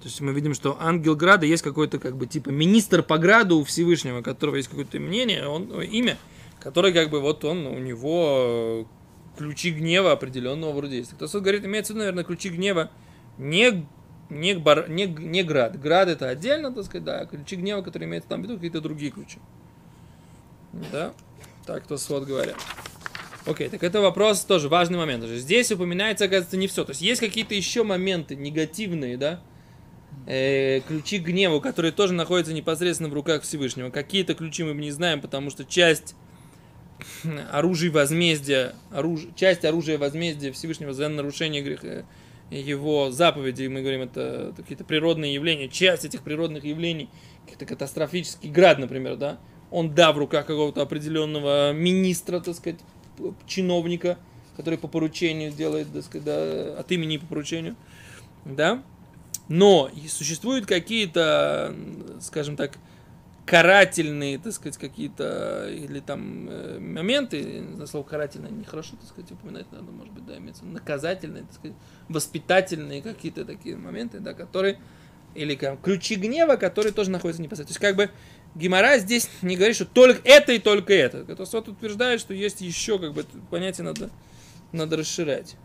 То 0.00 0.04
есть 0.04 0.20
мы 0.20 0.32
видим, 0.32 0.54
что 0.54 0.76
ангел 0.80 1.16
Града 1.16 1.44
есть 1.44 1.62
какой-то 1.62 1.98
как 1.98 2.16
бы 2.16 2.26
типа 2.26 2.50
министр 2.50 3.02
по 3.02 3.18
граду 3.18 3.58
у 3.58 3.64
Всевышнего, 3.64 4.20
у 4.20 4.22
которого 4.22 4.56
есть 4.56 4.68
какое-то 4.68 4.98
мнение, 5.00 5.46
он, 5.46 5.70
э, 5.72 5.86
имя, 5.86 6.16
которое 6.60 6.92
как 6.92 7.10
бы 7.10 7.20
вот 7.20 7.44
он, 7.44 7.66
у 7.66 7.78
него 7.78 8.86
э, 8.86 9.38
ключи 9.38 9.70
гнева 9.70 10.12
определенного 10.12 10.72
вроде 10.72 10.98
есть. 10.98 11.12
Кто-то 11.12 11.40
говорит, 11.40 11.64
имеется 11.64 11.92
в 11.92 11.96
виду, 11.96 12.00
наверное, 12.04 12.24
ключи 12.24 12.48
гнева 12.48 12.90
не, 13.38 13.86
не, 14.30 14.54
бар, 14.54 14.88
не, 14.88 15.06
не 15.06 15.42
град. 15.42 15.80
Град 15.80 16.08
это 16.08 16.28
отдельно, 16.28 16.72
так 16.72 16.84
сказать, 16.84 17.04
да, 17.04 17.20
а 17.20 17.26
ключи 17.26 17.56
гнева, 17.56 17.82
которые 17.82 18.08
имеются 18.08 18.28
там 18.28 18.40
в 18.40 18.44
виду, 18.44 18.54
какие-то 18.56 18.80
другие 18.80 19.10
ключи. 19.10 19.38
Да? 20.92 21.12
Так 21.66 21.86
то 21.86 21.96
свод 21.96 22.24
говорят. 22.24 22.56
Окей, 23.46 23.68
так 23.68 23.82
это 23.82 24.00
вопрос 24.00 24.44
тоже 24.44 24.68
важный 24.68 24.98
момент. 24.98 25.24
Здесь 25.24 25.72
упоминается, 25.72 26.26
оказывается, 26.26 26.56
не 26.56 26.66
все. 26.66 26.84
То 26.84 26.90
есть 26.90 27.00
есть 27.00 27.20
какие-то 27.20 27.54
еще 27.54 27.82
моменты 27.82 28.36
негативные, 28.36 29.16
да? 29.16 29.40
Э, 30.26 30.80
ключи 30.86 31.18
гневу, 31.18 31.60
которые 31.60 31.92
тоже 31.92 32.12
находятся 32.12 32.52
непосредственно 32.52 33.08
в 33.08 33.14
руках 33.14 33.42
Всевышнего. 33.42 33.88
Какие-то 33.88 34.34
ключи 34.34 34.64
мы 34.64 34.74
не 34.74 34.90
знаем, 34.90 35.22
потому 35.22 35.48
что 35.48 35.64
часть 35.64 36.14
оружия 37.50 37.90
возмездия, 37.90 38.74
оруж... 38.90 39.22
часть 39.36 39.64
оружия 39.64 39.96
возмездия 39.96 40.52
Всевышнего 40.52 40.92
за 40.92 41.08
нарушение 41.08 41.62
греха, 41.62 42.04
его 42.50 43.10
заповеди, 43.10 43.66
мы 43.66 43.80
говорим, 43.80 44.02
это 44.02 44.52
какие-то 44.56 44.84
природные 44.84 45.34
явления, 45.34 45.68
часть 45.68 46.04
этих 46.04 46.22
природных 46.22 46.64
явлений, 46.64 47.08
какой-то 47.44 47.66
катастрофический 47.66 48.50
град, 48.50 48.78
например, 48.78 49.16
да, 49.16 49.38
он, 49.70 49.94
да, 49.94 50.12
в 50.12 50.18
руках 50.18 50.46
какого-то 50.46 50.82
определенного 50.82 51.72
министра, 51.72 52.40
так 52.40 52.54
сказать, 52.54 52.80
чиновника, 53.46 54.18
который 54.56 54.78
по 54.78 54.88
поручению 54.88 55.52
делает, 55.52 55.92
так 55.92 56.04
сказать, 56.04 56.24
да, 56.24 56.78
от 56.78 56.90
имени 56.90 57.18
по 57.18 57.26
поручению, 57.26 57.76
да, 58.44 58.82
но 59.48 59.90
существуют 60.08 60.66
какие-то, 60.66 61.74
скажем 62.20 62.56
так, 62.56 62.78
карательные, 63.48 64.38
так 64.38 64.52
сказать, 64.52 64.76
какие-то 64.76 65.70
или 65.70 66.00
там 66.00 66.48
э, 66.50 66.78
моменты, 66.78 67.62
на 67.62 67.86
слово 67.86 68.04
карательное 68.04 68.50
нехорошо, 68.50 68.96
так 69.00 69.08
сказать, 69.08 69.32
упоминать 69.32 69.72
надо, 69.72 69.90
может 69.90 70.12
быть, 70.12 70.26
да, 70.26 70.36
имеется 70.36 70.66
наказательные, 70.66 71.44
так 71.44 71.54
сказать, 71.54 71.76
воспитательные 72.10 73.00
какие-то 73.00 73.46
такие 73.46 73.76
моменты, 73.76 74.20
да, 74.20 74.34
которые, 74.34 74.78
или 75.34 75.54
как, 75.54 75.80
ключи 75.80 76.16
гнева, 76.16 76.56
которые 76.56 76.92
тоже 76.92 77.10
находятся 77.10 77.40
непосредственно. 77.40 77.78
То 77.80 77.86
есть, 77.86 77.96
как 77.98 78.08
бы, 78.08 78.14
Гимара 78.54 78.98
здесь 78.98 79.30
не 79.40 79.56
говорит, 79.56 79.76
что 79.76 79.86
только 79.86 80.20
это 80.28 80.52
и 80.52 80.58
только 80.58 80.92
это. 80.92 81.24
Вот 81.26 81.68
утверждает, 81.68 82.20
что 82.20 82.34
есть 82.34 82.60
еще, 82.60 82.98
как 82.98 83.14
бы, 83.14 83.24
понятие 83.50 83.86
надо, 83.86 84.10
надо 84.72 84.98
расширять. 84.98 85.56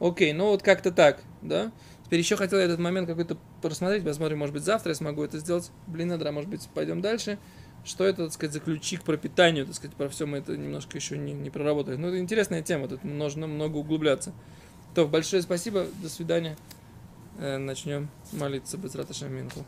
Окей, 0.00 0.32
ну 0.32 0.46
вот 0.46 0.62
как-то 0.62 0.90
так, 0.90 1.20
да. 1.40 1.70
Теперь 2.10 2.22
еще 2.22 2.34
хотел 2.34 2.58
я 2.58 2.64
этот 2.64 2.80
момент 2.80 3.06
какой-то 3.06 3.36
просмотреть, 3.62 4.02
посмотрим, 4.02 4.38
может 4.38 4.52
быть, 4.52 4.64
завтра 4.64 4.90
я 4.90 4.94
смогу 4.96 5.22
это 5.22 5.38
сделать. 5.38 5.70
Блин, 5.86 6.08
надо, 6.08 6.32
может 6.32 6.50
быть, 6.50 6.68
пойдем 6.74 7.00
дальше. 7.00 7.38
Что 7.84 8.02
это, 8.02 8.24
так 8.24 8.32
сказать, 8.32 8.52
за 8.52 8.58
ключи 8.58 8.96
к 8.96 9.04
пропитанию, 9.04 9.64
так 9.64 9.76
сказать, 9.76 9.94
про 9.94 10.08
все 10.08 10.26
мы 10.26 10.38
это 10.38 10.56
немножко 10.56 10.98
еще 10.98 11.16
не, 11.16 11.32
не 11.32 11.50
проработали. 11.50 11.94
Но 11.94 12.08
это 12.08 12.18
интересная 12.18 12.62
тема, 12.62 12.88
тут 12.88 13.04
нужно 13.04 13.46
много 13.46 13.76
углубляться. 13.76 14.32
То, 14.92 15.06
большое 15.06 15.40
спасибо, 15.40 15.86
до 16.02 16.08
свидания. 16.08 16.56
Э, 17.38 17.58
начнем 17.58 18.08
молиться 18.32 18.76
без 18.76 18.96
Раташаминку. 18.96 19.64